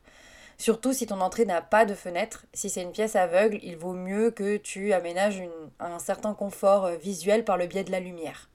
Surtout 0.58 0.92
si 0.92 1.06
ton 1.06 1.20
entrée 1.20 1.44
n'a 1.44 1.62
pas 1.62 1.84
de 1.84 1.94
fenêtre. 1.94 2.46
Si 2.52 2.70
c'est 2.70 2.82
une 2.82 2.92
pièce 2.92 3.16
aveugle, 3.16 3.58
il 3.62 3.76
vaut 3.76 3.92
mieux 3.92 4.30
que 4.30 4.56
tu 4.56 4.92
aménages 4.92 5.42
un 5.80 5.98
certain 5.98 6.34
confort 6.34 6.86
euh, 6.86 6.96
visuel 6.96 7.44
par 7.44 7.56
le 7.56 7.66
biais 7.66 7.84
de 7.84 7.90
la 7.90 8.00
lumière. 8.00 8.48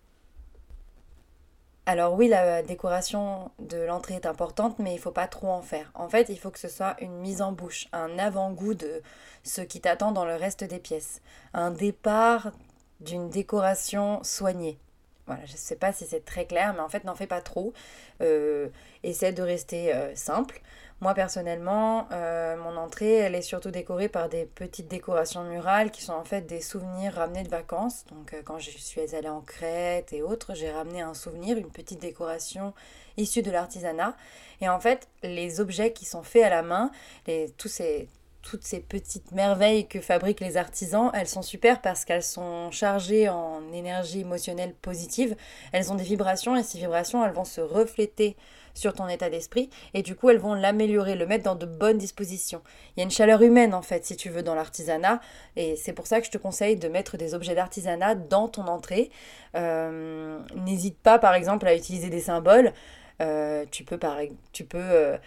Alors 1.91 2.13
oui, 2.13 2.27
la 2.27 2.61
décoration 2.61 3.49
de 3.57 3.79
l'entrée 3.79 4.13
est 4.13 4.27
importante, 4.27 4.77
mais 4.77 4.91
il 4.91 4.97
ne 4.97 5.01
faut 5.01 5.09
pas 5.09 5.25
trop 5.25 5.47
en 5.47 5.63
faire. 5.63 5.91
En 5.95 6.07
fait, 6.07 6.29
il 6.29 6.37
faut 6.37 6.51
que 6.51 6.59
ce 6.59 6.67
soit 6.67 6.95
une 7.01 7.15
mise 7.15 7.41
en 7.41 7.51
bouche, 7.51 7.87
un 7.93 8.19
avant-goût 8.19 8.75
de 8.75 9.01
ce 9.41 9.61
qui 9.61 9.81
t'attend 9.81 10.11
dans 10.11 10.23
le 10.23 10.35
reste 10.35 10.63
des 10.63 10.77
pièces. 10.77 11.19
Un 11.55 11.71
départ 11.71 12.51
d'une 12.99 13.31
décoration 13.31 14.19
soignée. 14.21 14.77
Voilà, 15.25 15.43
je 15.47 15.53
ne 15.53 15.57
sais 15.57 15.77
pas 15.77 15.91
si 15.91 16.05
c'est 16.05 16.23
très 16.23 16.45
clair, 16.45 16.75
mais 16.75 16.81
en 16.81 16.89
fait, 16.89 17.05
n'en 17.05 17.15
fais 17.15 17.25
pas 17.25 17.41
trop. 17.41 17.73
Euh, 18.21 18.69
essaie 19.01 19.33
de 19.33 19.41
rester 19.41 19.91
euh, 19.91 20.13
simple. 20.13 20.61
Moi 21.01 21.13
personnellement, 21.13 22.09
euh, 22.11 22.57
mon 22.57 22.75
entrée, 22.75 23.13
elle 23.13 23.33
est 23.33 23.41
surtout 23.41 23.71
décorée 23.71 24.09
par 24.09 24.27
des 24.27 24.43
petites 24.45 24.89
décorations 24.89 25.45
murales 25.45 25.91
qui 25.91 26.03
sont 26.03 26.13
en 26.13 26.25
fait 26.25 26.41
des 26.41 26.59
souvenirs 26.59 27.13
ramenés 27.13 27.43
de 27.43 27.49
vacances. 27.49 28.03
Donc 28.11 28.33
euh, 28.33 28.41
quand 28.43 28.59
je 28.59 28.71
suis 28.71 29.15
allée 29.15 29.29
en 29.29 29.39
Crète 29.39 30.11
et 30.11 30.21
autres, 30.21 30.55
j'ai 30.55 30.69
ramené 30.69 31.01
un 31.01 31.13
souvenir, 31.13 31.57
une 31.57 31.71
petite 31.71 32.01
décoration 32.01 32.73
issue 33.15 33.41
de 33.41 33.49
l'artisanat. 33.49 34.17
Et 34.59 34.67
en 34.67 34.81
fait, 34.81 35.07
les 35.23 35.61
objets 35.61 35.93
qui 35.93 36.03
sont 36.03 36.23
faits 36.23 36.43
à 36.43 36.49
la 36.49 36.63
main, 36.63 36.91
les, 37.27 37.49
tous 37.57 37.69
ces, 37.69 38.09
toutes 38.41 38.63
ces 38.63 38.79
petites 38.79 39.31
merveilles 39.31 39.87
que 39.87 39.99
fabriquent 39.99 40.39
les 40.39 40.57
artisans, 40.57 41.11
elles 41.13 41.27
sont 41.27 41.41
super 41.41 41.81
parce 41.81 42.05
qu'elles 42.05 42.23
sont 42.23 42.71
chargées 42.71 43.29
en 43.29 43.61
énergie 43.73 44.21
émotionnelle 44.21 44.73
positive. 44.73 45.35
Elles 45.71 45.91
ont 45.91 45.95
des 45.95 46.03
vibrations 46.03 46.55
et 46.55 46.63
ces 46.63 46.77
vibrations, 46.77 47.23
elles 47.25 47.33
vont 47.33 47.45
se 47.45 47.61
refléter 47.61 48.35
sur 48.73 48.93
ton 48.93 49.07
état 49.07 49.29
d'esprit 49.29 49.69
et 49.93 50.01
du 50.01 50.15
coup 50.15 50.29
elles 50.29 50.37
vont 50.37 50.53
l'améliorer, 50.53 51.15
le 51.15 51.25
mettre 51.25 51.43
dans 51.43 51.55
de 51.55 51.65
bonnes 51.65 51.97
dispositions. 51.97 52.61
Il 52.95 52.99
y 52.99 53.01
a 53.01 53.03
une 53.03 53.11
chaleur 53.11 53.41
humaine 53.41 53.73
en 53.73 53.81
fait 53.81 54.05
si 54.05 54.15
tu 54.15 54.29
veux 54.29 54.43
dans 54.43 54.55
l'artisanat 54.55 55.19
et 55.55 55.75
c'est 55.75 55.93
pour 55.93 56.07
ça 56.07 56.19
que 56.19 56.25
je 56.25 56.31
te 56.31 56.37
conseille 56.37 56.77
de 56.77 56.87
mettre 56.87 57.17
des 57.17 57.33
objets 57.33 57.55
d'artisanat 57.55 58.15
dans 58.15 58.47
ton 58.47 58.67
entrée. 58.67 59.11
Euh, 59.55 60.39
n'hésite 60.55 60.97
pas 60.97 61.19
par 61.19 61.33
exemple 61.33 61.67
à 61.67 61.75
utiliser 61.75 62.09
des 62.09 62.21
symboles. 62.21 62.73
Euh, 63.21 63.65
tu 63.69 63.83
peux, 63.83 63.97
par, 63.97 64.17
tu 64.53 64.63
peux 64.63 64.77
euh, 64.79 65.17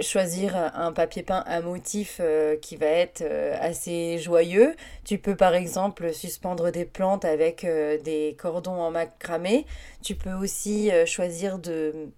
choisir 0.00 0.56
un 0.74 0.92
papier 0.92 1.22
peint 1.22 1.44
à 1.46 1.60
motif 1.60 2.20
qui 2.60 2.76
va 2.76 2.86
être 2.86 3.22
assez 3.60 4.18
joyeux. 4.18 4.74
Tu 5.04 5.18
peux 5.18 5.36
par 5.36 5.54
exemple 5.54 6.12
suspendre 6.12 6.72
des 6.72 6.84
plantes 6.84 7.24
avec 7.24 7.64
des 7.64 8.36
cordons 8.38 8.80
en 8.80 8.90
macramé. 8.90 9.66
Tu 10.02 10.16
peux 10.16 10.32
aussi 10.32 10.90
choisir 11.06 11.58
de 11.58 12.10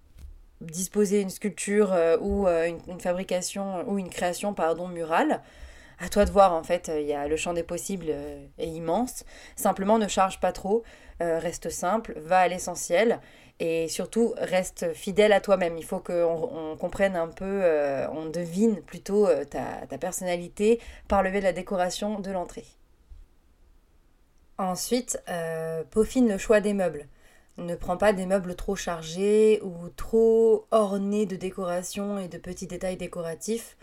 disposer 0.71 1.21
une 1.21 1.29
sculpture 1.29 1.93
euh, 1.93 2.17
ou 2.19 2.47
euh, 2.47 2.71
une, 2.87 2.99
fabrication 2.99 3.87
ou 3.89 3.99
une 3.99 4.09
création 4.09 4.53
pardon 4.53 4.87
murale. 4.87 5.41
À 5.99 6.09
toi 6.09 6.25
de 6.25 6.31
voir 6.31 6.53
en 6.53 6.63
fait, 6.63 6.91
il 6.93 7.07
y 7.07 7.29
le 7.29 7.37
champ 7.37 7.53
des 7.53 7.63
possibles 7.63 8.07
euh, 8.09 8.45
est 8.57 8.67
immense. 8.67 9.23
Simplement 9.55 9.97
ne 9.97 10.07
charge 10.07 10.39
pas 10.39 10.51
trop, 10.51 10.83
reste 11.19 11.69
simple, 11.69 12.15
va 12.17 12.39
à 12.39 12.47
l'essentiel 12.49 13.21
et 13.59 13.87
surtout 13.87 14.33
reste 14.37 14.93
fidèle 14.93 15.31
à 15.33 15.41
toi-même. 15.41 15.77
Il 15.77 15.85
faut 15.85 15.99
qu'on 15.99 16.49
on 16.73 16.77
comprenne 16.77 17.15
un 17.15 17.27
peu, 17.27 17.63
on 18.11 18.25
devine 18.25 18.81
plutôt 18.81 19.27
ta, 19.49 19.85
ta 19.87 19.97
personnalité 19.97 20.79
par 21.07 21.23
le 21.23 21.29
biais 21.29 21.39
de 21.39 21.45
la 21.45 21.53
décoration 21.53 22.19
de 22.19 22.31
l'entrée. 22.31 22.65
Ensuite, 24.57 25.21
peaufine 25.91 26.27
le 26.27 26.37
choix 26.37 26.61
des 26.61 26.73
meubles. 26.73 27.07
Ne 27.57 27.75
prends 27.75 27.97
pas 27.97 28.13
des 28.13 28.25
meubles 28.25 28.55
trop 28.55 28.75
chargés 28.75 29.61
ou 29.61 29.89
trop 29.89 30.65
ornés 30.71 31.27
de 31.27 31.35
décorations 31.35 32.17
et 32.17 32.27
de 32.27 32.39
petits 32.39 32.65
détails 32.65 32.97
décoratifs. 32.97 33.77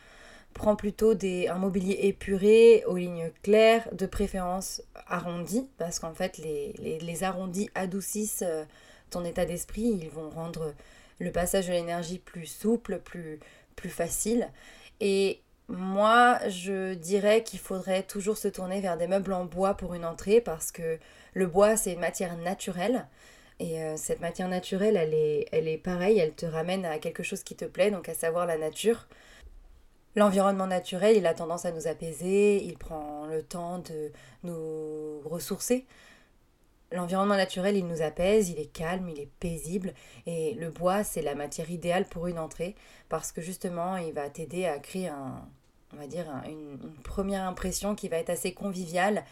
Prends 0.55 0.75
plutôt 0.75 1.15
des, 1.15 1.47
un 1.47 1.59
mobilier 1.59 1.97
épuré, 2.03 2.83
aux 2.89 2.97
lignes 2.97 3.31
claires, 3.43 3.89
de 3.93 4.07
préférence 4.07 4.83
arrondi, 5.07 5.69
parce 5.79 6.01
qu'en 6.01 6.15
fait 6.15 6.39
les, 6.39 7.23
arrondis 7.23 7.71
adoucissent 7.77 8.43
euh, 8.45 8.65
ton 9.11 9.25
état 9.25 9.45
d'esprit, 9.45 9.83
ils 9.83 10.11
vont 10.11 10.31
rendre 10.31 10.75
le 11.19 11.31
passage 11.33 11.67
de 11.69 11.73
l'énergie 11.73 12.19
plus 12.19 12.47
souple, 12.47 12.99
plus, 12.99 13.39
plus 13.77 13.91
facile. 13.91 14.49
Et 15.01 15.41
moi, 15.69 16.39
je 16.49 16.95
dirais 16.95 17.43
qu'il 17.45 17.61
faudrait 17.61 18.03
toujours 18.03 18.37
se 18.37 18.49
tourner 18.49 18.81
vers 18.81 18.97
des 18.97 19.07
meubles 19.07 19.33
en 19.33 19.45
bois 19.45 19.75
pour 19.75 19.95
une 19.95 20.05
entrée 20.05 20.41
parce 20.41 20.73
que 20.73 20.99
le 21.35 21.47
bois, 21.47 21.77
c'est 21.77 21.93
une 21.93 22.01
matière 22.01 22.37
naturelle. 22.37 23.07
Et 23.61 23.83
euh, 23.83 23.97
cette 23.97 24.21
matière 24.21 24.49
naturelle, 24.49 24.97
elle 24.97 25.15
est, 25.15 25.47
elle 25.53 25.69
est 25.69 25.79
pareille, 25.79 26.19
elle 26.19 26.33
te 26.33 26.47
ramène 26.47 26.87
à 26.87 26.99
quelque 26.99 27.23
chose 27.23 27.43
qui 27.43 27.55
te 27.55 27.67
plaît, 27.67 27.91
donc 27.91 28.09
à 28.09 28.15
savoir 28.15 28.47
la 28.47 28.57
nature. 28.57 29.07
L'environnement 30.17 30.67
naturel, 30.67 31.17
il 31.17 31.27
a 31.27 31.35
tendance 31.35 31.67
à 31.67 31.71
nous 31.71 31.87
apaiser, 31.87 32.65
il 32.65 32.77
prend 32.77 33.27
le 33.27 33.43
temps 33.43 33.79
de 33.79 34.11
nous 34.43 35.21
ressourcer. 35.25 35.87
L'environnement 36.93 37.37
naturel, 37.37 37.77
il 37.77 37.87
nous 37.87 38.03
apaise, 38.03 38.51
il 38.51 38.59
est 38.59 38.73
calme, 38.73 39.09
il 39.09 39.21
est 39.21 39.31
paisible. 39.39 39.95
Et 40.27 40.55
le 40.55 40.71
bois, 40.71 41.05
c'est 41.05 41.23
la 41.23 41.37
matière 41.37 41.71
idéale 41.71 42.05
pour 42.05 42.27
une 42.27 42.39
entrée 42.39 42.75
parce 43.09 43.31
que 43.31 43.41
justement, 43.41 43.97
il 43.97 44.13
va 44.13 44.29
t'aider 44.29 44.67
à 44.67 44.79
créer 44.81 45.11
une, 45.99 46.79
première 47.05 47.47
impression 47.47 47.95
qui 47.95 48.09
va 48.09 48.17
être 48.17 48.31
assez 48.31 48.53
conviviale, 48.53 49.25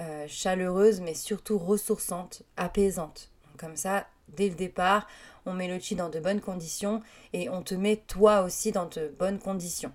euh, 0.00 0.24
chaleureuse, 0.26 1.00
mais 1.00 1.14
surtout 1.14 1.56
ressourçante, 1.56 2.42
apaisante. 2.56 3.30
comme 3.58 3.76
ça, 3.76 4.06
dès 4.28 4.48
le 4.48 4.56
départ, 4.56 5.06
on 5.46 5.52
met 5.52 5.68
le 5.68 5.78
chi 5.78 5.94
dans 5.94 6.08
de 6.08 6.18
bonnes 6.18 6.40
conditions 6.40 7.00
et 7.32 7.48
on 7.48 7.62
te 7.62 7.74
met 7.74 7.96
toi 7.96 8.42
aussi 8.42 8.72
dans 8.72 8.86
de 8.86 9.14
bonnes 9.18 9.38
conditions. 9.38 9.92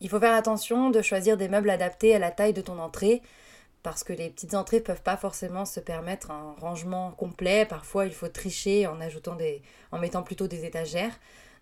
Il 0.00 0.08
faut 0.08 0.20
faire 0.20 0.34
attention 0.34 0.90
de 0.90 1.02
choisir 1.02 1.36
des 1.36 1.48
meubles 1.48 1.70
adaptés 1.70 2.14
à 2.14 2.18
la 2.18 2.30
taille 2.30 2.52
de 2.52 2.60
ton 2.60 2.78
entrée 2.78 3.22
parce 3.86 4.02
que 4.02 4.12
les 4.12 4.30
petites 4.30 4.54
entrées 4.54 4.80
peuvent 4.80 5.00
pas 5.00 5.16
forcément 5.16 5.64
se 5.64 5.78
permettre 5.78 6.32
un 6.32 6.56
rangement 6.58 7.12
complet. 7.12 7.64
Parfois, 7.64 8.06
il 8.06 8.12
faut 8.12 8.26
tricher 8.26 8.88
en 8.88 9.00
ajoutant 9.00 9.36
des, 9.36 9.62
en 9.92 10.00
mettant 10.00 10.24
plutôt 10.24 10.48
des 10.48 10.64
étagères. 10.64 11.16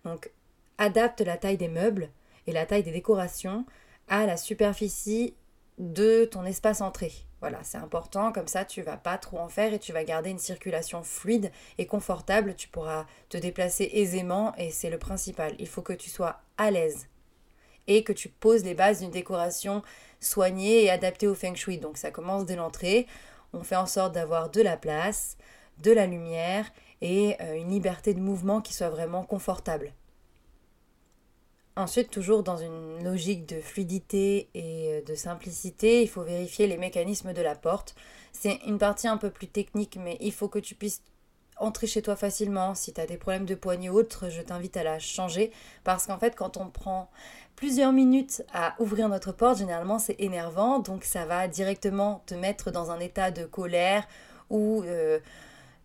Donc, 0.05 0.31
adapte 0.79 1.21
la 1.21 1.37
taille 1.37 1.57
des 1.57 1.67
meubles 1.67 2.09
et 2.47 2.51
la 2.51 2.65
taille 2.65 2.81
des 2.81 2.89
décorations 2.89 3.63
à 4.07 4.25
la 4.25 4.37
superficie 4.37 5.35
de 5.77 6.25
ton 6.25 6.45
espace 6.45 6.81
entrée. 6.81 7.13
Voilà, 7.41 7.59
c'est 7.61 7.77
important, 7.77 8.31
comme 8.31 8.47
ça 8.47 8.65
tu 8.65 8.81
vas 8.81 8.97
pas 8.97 9.19
trop 9.19 9.37
en 9.37 9.47
faire 9.47 9.71
et 9.71 9.77
tu 9.77 9.93
vas 9.93 10.03
garder 10.03 10.31
une 10.31 10.39
circulation 10.39 11.03
fluide 11.03 11.51
et 11.77 11.85
confortable, 11.85 12.55
tu 12.55 12.69
pourras 12.69 13.05
te 13.29 13.37
déplacer 13.37 13.87
aisément 13.93 14.55
et 14.57 14.71
c'est 14.71 14.89
le 14.89 14.97
principal. 14.97 15.53
Il 15.59 15.67
faut 15.67 15.83
que 15.83 15.93
tu 15.93 16.09
sois 16.09 16.41
à 16.57 16.71
l'aise 16.71 17.05
et 17.87 18.03
que 18.03 18.13
tu 18.13 18.29
poses 18.29 18.63
les 18.63 18.73
bases 18.73 18.99
d'une 18.99 19.11
décoration 19.11 19.81
soignée 20.19 20.83
et 20.83 20.89
adaptée 20.89 21.27
au 21.27 21.35
feng 21.35 21.55
shui. 21.55 21.77
Donc 21.77 21.97
ça 21.97 22.11
commence 22.11 22.45
dès 22.45 22.55
l'entrée, 22.55 23.07
on 23.53 23.63
fait 23.63 23.75
en 23.75 23.85
sorte 23.85 24.13
d'avoir 24.13 24.49
de 24.49 24.61
la 24.61 24.77
place, 24.77 25.37
de 25.81 25.91
la 25.91 26.07
lumière 26.07 26.65
et 27.01 27.35
euh, 27.41 27.55
une 27.55 27.69
liberté 27.69 28.13
de 28.13 28.19
mouvement 28.19 28.61
qui 28.61 28.73
soit 28.73 28.89
vraiment 28.89 29.23
confortable. 29.23 29.93
Ensuite, 31.77 32.09
toujours 32.09 32.41
dans 32.41 32.55
une 32.55 33.03
logique 33.03 33.45
de 33.47 33.59
fluidité 33.59 34.49
et 34.53 34.93
euh, 34.93 35.01
de 35.01 35.13
simplicité, 35.13 36.01
il 36.01 36.07
faut 36.07 36.23
vérifier 36.23 36.67
les 36.67 36.77
mécanismes 36.77 37.33
de 37.33 37.41
la 37.41 37.53
porte. 37.53 37.95
C'est 38.31 38.59
une 38.65 38.77
partie 38.77 39.09
un 39.09 39.17
peu 39.17 39.29
plus 39.29 39.47
technique, 39.47 39.97
mais 40.01 40.17
il 40.21 40.31
faut 40.31 40.47
que 40.47 40.59
tu 40.59 40.73
puisses 40.73 41.01
entrer 41.57 41.87
chez 41.87 42.01
toi 42.01 42.15
facilement. 42.15 42.75
Si 42.75 42.93
tu 42.93 43.01
as 43.01 43.05
des 43.05 43.17
problèmes 43.17 43.45
de 43.45 43.55
poignée 43.55 43.89
ou 43.89 43.97
autre, 43.97 44.29
je 44.29 44.41
t'invite 44.41 44.77
à 44.77 44.83
la 44.83 44.99
changer. 44.99 45.51
Parce 45.83 46.05
qu'en 46.05 46.17
fait, 46.17 46.35
quand 46.35 46.55
on 46.55 46.69
prend 46.69 47.09
plusieurs 47.55 47.91
minutes 47.91 48.43
à 48.53 48.75
ouvrir 48.79 49.09
notre 49.09 49.31
porte, 49.31 49.57
généralement 49.57 49.99
c'est 49.99 50.15
énervant. 50.19 50.79
Donc 50.79 51.03
ça 51.03 51.25
va 51.25 51.47
directement 51.47 52.23
te 52.25 52.35
mettre 52.35 52.71
dans 52.71 52.91
un 52.91 52.99
état 52.99 53.31
de 53.31 53.45
colère 53.45 54.07
ou 54.49 54.83
euh, 54.83 55.19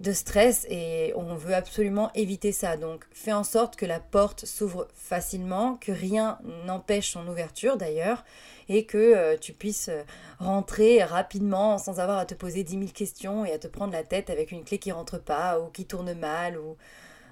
de 0.00 0.12
stress 0.12 0.66
et 0.70 1.12
on 1.14 1.34
veut 1.34 1.54
absolument 1.54 2.10
éviter 2.14 2.52
ça. 2.52 2.76
Donc 2.76 3.04
fais 3.12 3.32
en 3.32 3.44
sorte 3.44 3.76
que 3.76 3.86
la 3.86 4.00
porte 4.00 4.46
s'ouvre 4.46 4.88
facilement, 4.94 5.76
que 5.76 5.92
rien 5.92 6.38
n'empêche 6.64 7.10
son 7.12 7.26
ouverture 7.28 7.76
d'ailleurs, 7.76 8.24
et 8.68 8.84
que 8.86 8.98
euh, 8.98 9.36
tu 9.38 9.52
puisses 9.52 9.88
euh, 9.88 10.02
rentrer 10.38 11.02
rapidement 11.02 11.76
sans 11.78 12.00
avoir 12.00 12.18
à 12.18 12.26
te 12.26 12.34
poser 12.34 12.64
10 12.64 12.72
000 12.78 12.84
questions 12.92 13.44
et 13.44 13.52
à 13.52 13.58
te 13.58 13.68
prendre 13.68 13.92
la 13.92 14.04
tête 14.04 14.30
avec 14.30 14.52
une 14.52 14.64
clé 14.64 14.78
qui 14.78 14.92
rentre 14.92 15.18
pas 15.18 15.60
ou 15.60 15.66
qui 15.66 15.84
tourne 15.84 16.14
mal 16.14 16.58
ou... 16.58 16.76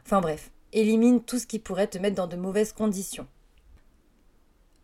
Enfin 0.04 0.20
bref, 0.20 0.50
élimine 0.72 1.22
tout 1.22 1.38
ce 1.38 1.46
qui 1.46 1.58
pourrait 1.58 1.86
te 1.86 1.98
mettre 1.98 2.16
dans 2.16 2.26
de 2.26 2.36
mauvaises 2.36 2.72
conditions. 2.72 3.26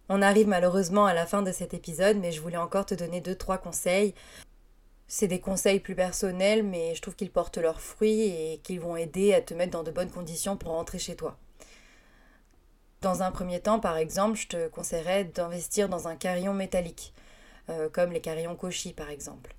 On 0.08 0.20
arrive 0.22 0.48
malheureusement 0.48 1.06
à 1.06 1.14
la 1.14 1.26
fin 1.26 1.42
de 1.42 1.52
cet 1.52 1.74
épisode, 1.74 2.18
mais 2.18 2.32
je 2.32 2.40
voulais 2.40 2.56
encore 2.56 2.86
te 2.86 2.94
donner 2.94 3.20
2-3 3.20 3.58
conseils 3.58 4.14
c'est 5.06 5.28
des 5.28 5.40
conseils 5.40 5.80
plus 5.80 5.94
personnels, 5.94 6.62
mais 6.62 6.94
je 6.94 7.02
trouve 7.02 7.14
qu'ils 7.14 7.30
portent 7.30 7.58
leurs 7.58 7.80
fruits 7.80 8.22
et 8.22 8.60
qu'ils 8.62 8.80
vont 8.80 8.96
aider 8.96 9.34
à 9.34 9.40
te 9.40 9.54
mettre 9.54 9.72
dans 9.72 9.82
de 9.82 9.90
bonnes 9.90 10.10
conditions 10.10 10.56
pour 10.56 10.72
rentrer 10.72 10.98
chez 10.98 11.14
toi. 11.14 11.36
Dans 13.02 13.22
un 13.22 13.30
premier 13.30 13.60
temps, 13.60 13.80
par 13.80 13.98
exemple, 13.98 14.38
je 14.38 14.48
te 14.48 14.68
conseillerais 14.68 15.24
d'investir 15.24 15.88
dans 15.88 16.08
un 16.08 16.16
carillon 16.16 16.54
métallique, 16.54 17.12
euh, 17.68 17.88
comme 17.90 18.12
les 18.12 18.20
carillons 18.20 18.56
Koshi 18.56 18.92
par 18.94 19.10
exemple. 19.10 19.54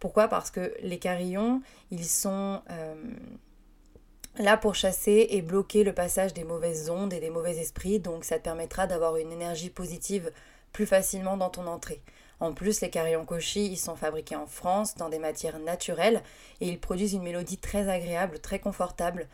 Pourquoi? 0.00 0.28
Parce 0.28 0.50
que 0.50 0.74
les 0.82 0.98
carillons, 0.98 1.62
ils 1.90 2.06
sont 2.06 2.62
euh, 2.70 2.94
là 4.38 4.56
pour 4.56 4.74
chasser 4.74 5.28
et 5.30 5.42
bloquer 5.42 5.84
le 5.84 5.92
passage 5.92 6.34
des 6.34 6.44
mauvaises 6.44 6.90
ondes 6.90 7.12
et 7.12 7.20
des 7.20 7.30
mauvais 7.30 7.56
esprits, 7.58 8.00
donc 8.00 8.24
ça 8.24 8.38
te 8.38 8.44
permettra 8.44 8.86
d'avoir 8.86 9.16
une 9.16 9.32
énergie 9.32 9.70
positive 9.70 10.30
plus 10.72 10.86
facilement 10.86 11.36
dans 11.36 11.50
ton 11.50 11.66
entrée. 11.66 12.02
En 12.38 12.52
plus, 12.52 12.82
les 12.82 12.90
carillons 12.90 13.24
Koshi, 13.24 13.66
ils 13.66 13.78
sont 13.78 13.96
fabriqués 13.96 14.36
en 14.36 14.46
France 14.46 14.94
dans 14.96 15.08
des 15.08 15.18
matières 15.18 15.58
naturelles 15.58 16.22
et 16.60 16.68
ils 16.68 16.78
produisent 16.78 17.14
une 17.14 17.22
mélodie 17.22 17.56
très 17.56 17.88
agréable, 17.88 18.38
très 18.38 18.58
confortable. 18.58 19.26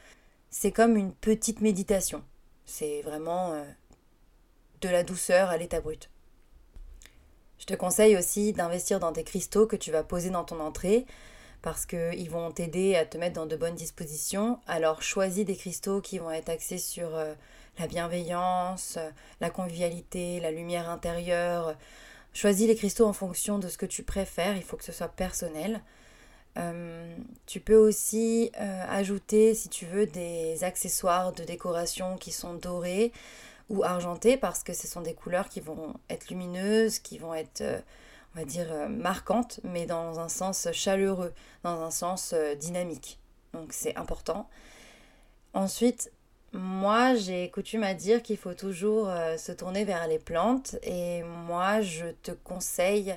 C'est 0.51 0.71
comme 0.71 0.97
une 0.97 1.13
petite 1.13 1.61
méditation. 1.61 2.23
C'est 2.65 3.03
vraiment 3.03 3.53
euh, 3.53 3.65
de 4.83 4.89
la 4.89 5.03
douceur 5.03 5.51
à 5.51 5.57
l'état 5.57 5.81
brut. 5.81 6.11
Je 7.59 7.67
te 7.67 7.75
conseille 7.75 8.17
aussi 8.17 8.53
d'investir 8.53 9.01
dans 9.01 9.13
des 9.13 9.25
cristaux 9.25 9.67
que 9.67 9.77
tu 9.77 9.91
vas 9.91 10.05
poser 10.05 10.31
dans 10.31 10.45
ton 10.45 10.61
entrée 10.61 11.07
parce 11.63 11.87
qu'ils 11.87 12.31
vont 12.31 12.51
t'aider 12.51 12.97
à 12.97 13.07
te 13.07 13.17
mettre 13.17 13.35
dans 13.35 13.47
de 13.47 13.57
bonnes 13.57 13.75
dispositions. 13.75 14.59
Alors 14.67 15.03
choisis 15.03 15.45
des 15.45 15.57
cristaux 15.57 16.01
qui 16.01 16.19
vont 16.19 16.31
être 16.31 16.49
axés 16.49 16.79
sur 16.79 17.15
euh, 17.17 17.35
la 17.79 17.87
bienveillance, 17.87 18.99
la 19.41 19.51
convivialité, 19.51 20.41
la 20.41 20.51
lumière 20.51 20.91
intérieure, 20.91 21.77
Choisis 22.35 22.67
les 22.67 22.77
cristaux 22.77 23.07
en 23.07 23.13
fonction 23.13 23.59
de 23.59 23.69
ce 23.69 23.77
que 23.77 23.85
tu 23.85 24.03
préfères, 24.03 24.57
il 24.57 24.63
faut 24.63 24.79
que 24.79 24.85
ce 24.85 24.93
soit 24.93 25.09
personnel. 25.09 25.83
Euh, 26.57 27.15
tu 27.47 27.61
peux 27.61 27.77
aussi 27.77 28.51
euh, 28.59 28.85
ajouter, 28.89 29.55
si 29.55 29.69
tu 29.69 29.85
veux, 29.85 30.07
des 30.07 30.65
accessoires 30.65 31.33
de 31.33 31.45
décoration 31.45 32.17
qui 32.17 32.33
sont 32.33 32.55
dorés 32.55 33.13
ou 33.69 33.85
argentés 33.85 34.39
parce 34.39 34.63
que 34.63 34.73
ce 34.73 34.87
sont 34.87 35.03
des 35.03 35.15
couleurs 35.15 35.51
qui 35.51 35.61
vont 35.61 35.95
être 36.09 36.31
lumineuses, 36.31 36.99
qui 36.99 37.19
vont 37.19 37.35
être, 37.35 37.63
on 38.35 38.39
va 38.39 38.45
dire, 38.45 38.89
marquantes, 38.89 39.61
mais 39.65 39.87
dans 39.87 40.19
un 40.21 40.29
sens 40.29 40.69
chaleureux, 40.73 41.33
dans 41.65 41.83
un 41.83 41.91
sens 41.91 42.35
dynamique. 42.59 43.19
Donc 43.53 43.73
c'est 43.73 43.97
important. 43.97 44.49
Ensuite, 45.55 46.11
moi, 46.53 47.15
j'ai 47.15 47.49
coutume 47.51 47.83
à 47.83 47.95
dire 47.95 48.23
qu'il 48.23 48.37
faut 48.37 48.53
toujours 48.53 49.09
euh, 49.09 49.39
se 49.39 49.53
tourner 49.53 49.85
vers 49.85 50.07
les 50.07 50.19
plantes 50.19 50.77
et 50.83 51.23
moi, 51.23 51.81
je 51.81 52.07
te 52.23 52.31
conseille 52.31 53.15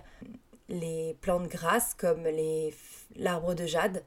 les 0.69 1.17
plantes 1.19 1.49
grasses 1.49 1.93
comme 1.93 2.25
l'arbre 3.17 3.53
de 3.53 3.65
jade. 3.65 4.03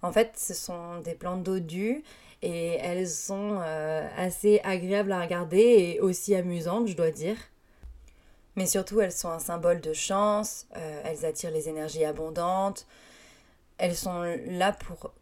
En 0.00 0.10
fait, 0.10 0.32
ce 0.36 0.54
sont 0.54 1.00
des 1.00 1.14
plantes 1.14 1.48
due 1.58 2.02
et 2.40 2.78
elles 2.80 3.08
sont 3.08 3.58
euh, 3.60 4.08
assez 4.16 4.60
agréables 4.64 5.12
à 5.12 5.20
regarder 5.20 5.58
et 5.58 6.00
aussi 6.00 6.34
amusantes, 6.34 6.88
je 6.88 6.96
dois 6.96 7.10
dire. 7.10 7.36
Mais 8.56 8.66
surtout, 8.66 9.00
elles 9.00 9.12
sont 9.12 9.30
un 9.30 9.38
symbole 9.38 9.80
de 9.80 9.92
chance, 9.92 10.66
euh, 10.76 11.02
elles 11.04 11.24
attirent 11.24 11.50
les 11.50 11.68
énergies 11.68 12.04
abondantes, 12.04 12.86
elles 13.78 13.96
sont 13.96 14.22
là 14.46 14.72
pour, 14.72 15.12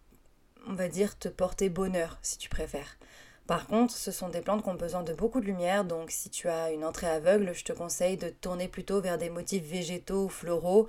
on 0.66 0.74
va 0.74 0.88
dire, 0.88 1.18
te 1.18 1.28
porter 1.28 1.68
bonheur, 1.68 2.18
si 2.22 2.38
tu 2.38 2.48
préfères. 2.48 2.98
Par 3.46 3.66
contre, 3.66 3.94
ce 3.94 4.12
sont 4.12 4.28
des 4.28 4.42
plantes 4.42 4.62
qui 4.62 4.68
ont 4.68 4.74
besoin 4.74 5.02
de 5.02 5.12
beaucoup 5.12 5.40
de 5.40 5.46
lumière, 5.46 5.84
donc 5.84 6.10
si 6.10 6.30
tu 6.30 6.48
as 6.48 6.70
une 6.70 6.84
entrée 6.84 7.08
aveugle, 7.08 7.52
je 7.52 7.64
te 7.64 7.72
conseille 7.72 8.16
de 8.16 8.28
tourner 8.28 8.68
plutôt 8.68 9.00
vers 9.00 9.18
des 9.18 9.30
motifs 9.30 9.64
végétaux 9.64 10.26
ou 10.26 10.28
floraux. 10.28 10.88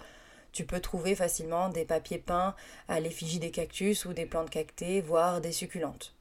Tu 0.52 0.66
peux 0.66 0.80
trouver 0.80 1.16
facilement 1.16 1.70
des 1.70 1.86
papiers 1.86 2.20
peints 2.20 2.56
à 2.88 3.00
l'effigie 3.00 3.40
des 3.40 3.52
cactus 3.52 4.06
ou 4.06 4.14
des 4.14 4.26
plantes 4.26 4.50
cactées, 4.50 5.02
voire 5.02 5.42
des 5.42 5.52
succulentes. 5.52 6.14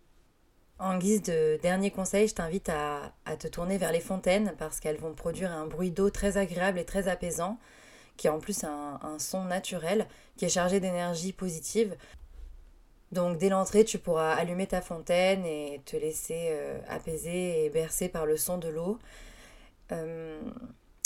En 0.81 0.97
guise 0.97 1.21
de 1.21 1.59
dernier 1.61 1.91
conseil, 1.91 2.27
je 2.27 2.35
t'invite 2.35 2.71
à, 2.71 3.13
te 3.37 3.47
tourner 3.49 3.77
vers 3.77 3.93
les 3.93 4.01
fontaines 4.01 4.55
parce 4.59 4.81
qu'elles 4.81 4.97
vont 4.97 5.13
produire 5.13 5.53
un 5.53 5.67
bruit 5.67 5.91
d'eau 5.91 6.09
très 6.09 6.39
agréable 6.39 6.79
et 6.79 6.87
très 6.87 7.07
apaisant, 7.07 7.59
qui 8.17 8.29
a 8.29 8.35
en 8.35 8.39
plus 8.39 8.65
un, 8.65 8.99
son 9.19 9.45
naturel, 9.45 10.07
qui 10.39 10.47
est 10.47 10.49
chargé 10.49 10.81
d'énergie 10.81 11.35
positive. 11.35 11.95
Donc 13.13 13.37
dès 13.37 13.51
l'entrée, 13.51 13.85
tu 13.85 13.99
pourras 13.99 14.33
allumer 14.33 14.67
ta 14.67 14.81
fontaine 14.81 15.45
et 15.45 15.83
te 15.85 15.99
laisser 15.99 16.49
euh, 16.51 16.79
apaiser 16.89 17.67
et 17.67 17.69
bercer 17.69 18.09
par 18.09 18.25
le 18.25 18.39
son 18.39 18.57
de 18.57 18.69
l'eau. 18.69 18.99
Euh, 19.93 20.41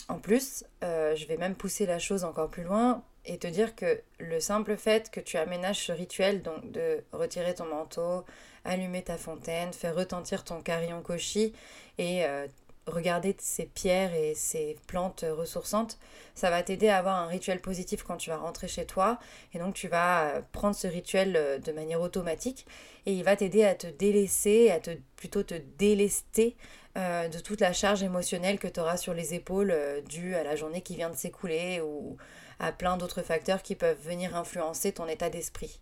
en 0.08 0.20
plus, 0.20 0.64
euh, 0.84 1.16
je 1.16 1.26
vais 1.26 1.36
même 1.36 1.56
pousser 1.56 1.84
la 1.84 1.98
chose 1.98 2.22
encore 2.22 2.48
plus 2.48 2.62
loin 2.62 3.02
et 3.26 3.38
te 3.38 3.46
dire 3.46 3.74
que 3.74 4.00
le 4.18 4.40
simple 4.40 4.76
fait 4.76 5.10
que 5.10 5.20
tu 5.20 5.36
aménages 5.36 5.86
ce 5.86 5.92
rituel, 5.92 6.42
donc 6.42 6.70
de 6.70 7.02
retirer 7.12 7.54
ton 7.54 7.66
manteau, 7.66 8.24
allumer 8.64 9.02
ta 9.02 9.16
fontaine, 9.16 9.72
faire 9.72 9.94
retentir 9.94 10.44
ton 10.44 10.60
carillon 10.60 11.02
koshi 11.02 11.52
et 11.98 12.24
regarder 12.86 13.34
ces 13.38 13.64
pierres 13.64 14.14
et 14.14 14.34
ces 14.34 14.76
plantes 14.86 15.24
ressourçantes, 15.28 15.98
ça 16.34 16.50
va 16.50 16.62
t'aider 16.62 16.88
à 16.88 16.98
avoir 16.98 17.16
un 17.16 17.26
rituel 17.26 17.60
positif 17.60 18.02
quand 18.02 18.16
tu 18.16 18.30
vas 18.30 18.36
rentrer 18.36 18.68
chez 18.68 18.84
toi. 18.84 19.18
Et 19.54 19.58
donc 19.58 19.74
tu 19.74 19.88
vas 19.88 20.42
prendre 20.52 20.74
ce 20.74 20.86
rituel 20.86 21.60
de 21.64 21.72
manière 21.72 22.00
automatique 22.00 22.66
et 23.06 23.12
il 23.12 23.24
va 23.24 23.36
t'aider 23.36 23.64
à 23.64 23.74
te 23.74 23.86
délaisser, 23.86 24.70
à 24.70 24.80
te 24.80 24.90
plutôt 25.16 25.42
te 25.42 25.54
délester 25.78 26.56
euh, 26.96 27.28
de 27.28 27.40
toute 27.40 27.60
la 27.60 27.72
charge 27.72 28.04
émotionnelle 28.04 28.60
que 28.60 28.68
tu 28.68 28.78
auras 28.78 28.96
sur 28.96 29.14
les 29.14 29.34
épaules 29.34 29.72
euh, 29.72 30.00
due 30.02 30.36
à 30.36 30.44
la 30.44 30.54
journée 30.54 30.80
qui 30.80 30.94
vient 30.94 31.10
de 31.10 31.16
s'écouler 31.16 31.80
ou 31.80 32.16
à 32.60 32.72
plein 32.72 32.96
d'autres 32.96 33.22
facteurs 33.22 33.62
qui 33.62 33.74
peuvent 33.74 34.00
venir 34.02 34.36
influencer 34.36 34.92
ton 34.92 35.06
état 35.06 35.30
d'esprit. 35.30 35.80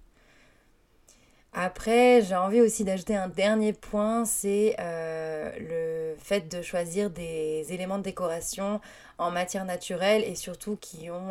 Après, 1.55 2.23
j'ai 2.23 2.35
envie 2.35 2.63
aussi 2.63 2.83
d'ajouter 2.83 3.15
un 3.15 3.29
dernier 3.29 3.75
point, 3.75 4.25
c'est 4.25 4.75
euh, 4.81 5.51
le 5.61 6.17
fait 6.19 6.49
de 6.49 6.63
choisir 6.63 7.11
des 7.11 7.67
éléments 7.71 7.99
de 7.99 8.03
décoration 8.03 8.81
en 9.19 9.31
matière 9.31 9.67
naturelle 9.67 10.25
et 10.25 10.35
surtout 10.35 10.77
qui 10.77 11.11
ont 11.11 11.29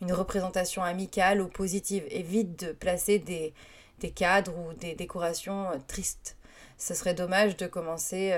une 0.00 0.12
représentation 0.12 0.82
amicale 0.82 1.42
ou 1.42 1.48
positive. 1.48 2.04
Évite 2.08 2.64
de 2.64 2.72
placer 2.72 3.18
des, 3.18 3.52
des 4.00 4.10
cadres 4.10 4.56
ou 4.56 4.72
des 4.72 4.94
décorations 4.94 5.66
tristes. 5.86 6.36
Ce 6.78 6.94
serait 6.94 7.14
dommage 7.14 7.56
de 7.58 7.66
commencer 7.66 8.32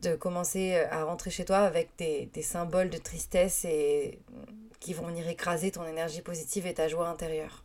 de 0.00 0.16
commencer 0.16 0.74
euh, 0.74 0.86
à 0.90 1.04
rentrer 1.04 1.30
chez 1.30 1.44
toi 1.44 1.58
avec 1.58 1.90
des, 1.98 2.30
symboles 2.42 2.90
de 2.90 2.98
tristesse 2.98 3.64
et 3.64 4.18
qui 4.80 4.94
vont 4.94 5.06
venir 5.06 5.28
écraser 5.28 5.70
ton 5.70 5.86
énergie 5.86 6.22
positive 6.22 6.66
et 6.66 6.74
ta 6.74 6.88
joie 6.88 7.08
intérieure. 7.08 7.64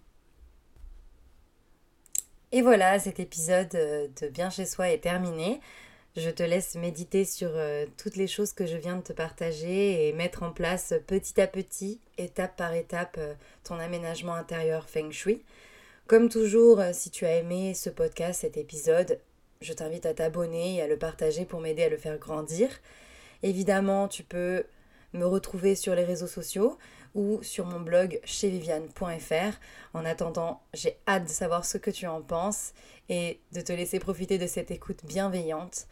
Et 2.52 2.62
voilà, 2.62 3.00
cet 3.00 3.20
épisode 3.20 3.74
euh, 3.76 4.08
de 4.22 4.28
Bien 4.28 4.50
chez 4.50 4.66
soi 4.66 4.90
est 4.90 5.00
terminé. 5.00 5.60
Je 6.16 6.30
te 6.30 6.44
laisse 6.44 6.76
méditer 6.76 7.26
sur 7.26 7.50
euh, 7.54 7.86
toutes 7.98 8.16
les 8.16 8.28
choses 8.28 8.54
que 8.54 8.66
je 8.66 8.78
viens 8.78 8.98
de 8.98 9.02
te 9.02 9.14
partager 9.14 10.08
et 10.08 10.14
mettre 10.14 10.44
en 10.44 10.52
place 10.52 10.94
petit 11.08 11.42
à 11.42 11.48
petit, 11.48 12.00
étape 12.18 12.56
par 12.56 12.74
étape, 12.74 13.20
ton 13.64 13.80
aménagement 13.80 14.34
intérieur 14.34 14.88
Feng 14.90 15.12
Shui. 15.12 15.44
Comme 16.08 16.30
toujours, 16.30 16.82
si 16.94 17.10
tu 17.10 17.26
as 17.26 17.38
aimé 17.38 17.74
ce 17.74 17.90
podcast, 17.90 18.42
cet 18.42 18.58
épisode, 18.58 19.20
je 19.62 19.74
t'invite 19.74 20.06
à 20.06 20.14
t'abonner 20.14 20.76
et 20.76 20.82
à 20.82 20.88
le 20.88 20.98
partager 20.98 21.46
pour 21.46 21.62
m'aider 21.62 21.84
à 21.84 21.90
le 21.90 21.98
faire 21.98 22.18
grandir. 22.18 22.70
Évidemment, 23.44 24.08
tu 24.08 24.24
peux 24.24 24.66
me 25.14 25.26
retrouver 25.26 25.76
sur 25.76 25.96
les 25.96 26.04
réseaux 26.04 26.28
sociaux 26.28 26.78
ou 27.16 27.42
sur 27.42 27.66
mon 27.66 27.80
blog 27.80 28.20
chez 28.26 28.50
viviane.fr. 28.50 29.60
En 29.94 30.06
attendant, 30.06 30.62
j'ai 30.74 30.98
hâte 31.08 31.26
de 31.26 31.30
savoir 31.30 31.66
ce 31.66 31.78
que 31.78 31.92
tu 31.92 32.06
en 32.06 32.22
penses 32.22 32.74
et 33.10 33.40
de 33.54 33.62
te 33.62 33.72
laisser 33.72 34.00
profiter 34.00 34.38
de 34.38 34.48
cette 34.48 34.72
écoute 34.72 35.06
bienveillante. 35.06 35.88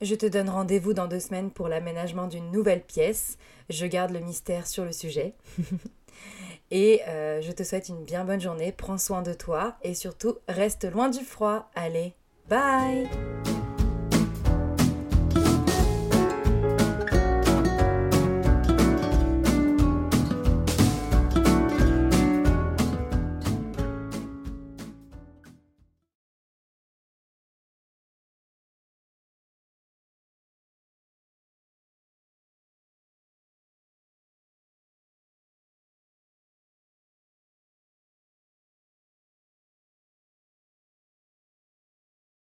Je 0.00 0.14
te 0.14 0.26
donne 0.26 0.48
rendez-vous 0.48 0.94
dans 0.94 1.08
deux 1.08 1.20
semaines 1.20 1.50
pour 1.50 1.68
l'aménagement 1.68 2.26
d'une 2.26 2.50
nouvelle 2.50 2.82
pièce. 2.82 3.38
Je 3.68 3.86
garde 3.86 4.12
le 4.12 4.20
mystère 4.20 4.66
sur 4.66 4.84
le 4.84 4.92
sujet. 4.92 5.34
et 6.70 7.02
euh, 7.08 7.40
je 7.40 7.52
te 7.52 7.62
souhaite 7.62 7.88
une 7.88 8.04
bien 8.04 8.24
bonne 8.24 8.40
journée. 8.40 8.72
Prends 8.72 8.98
soin 8.98 9.22
de 9.22 9.32
toi 9.32 9.76
et 9.82 9.94
surtout 9.94 10.38
reste 10.48 10.84
loin 10.84 11.08
du 11.08 11.24
froid. 11.24 11.70
Allez, 11.74 12.14
Bye! 12.48 13.06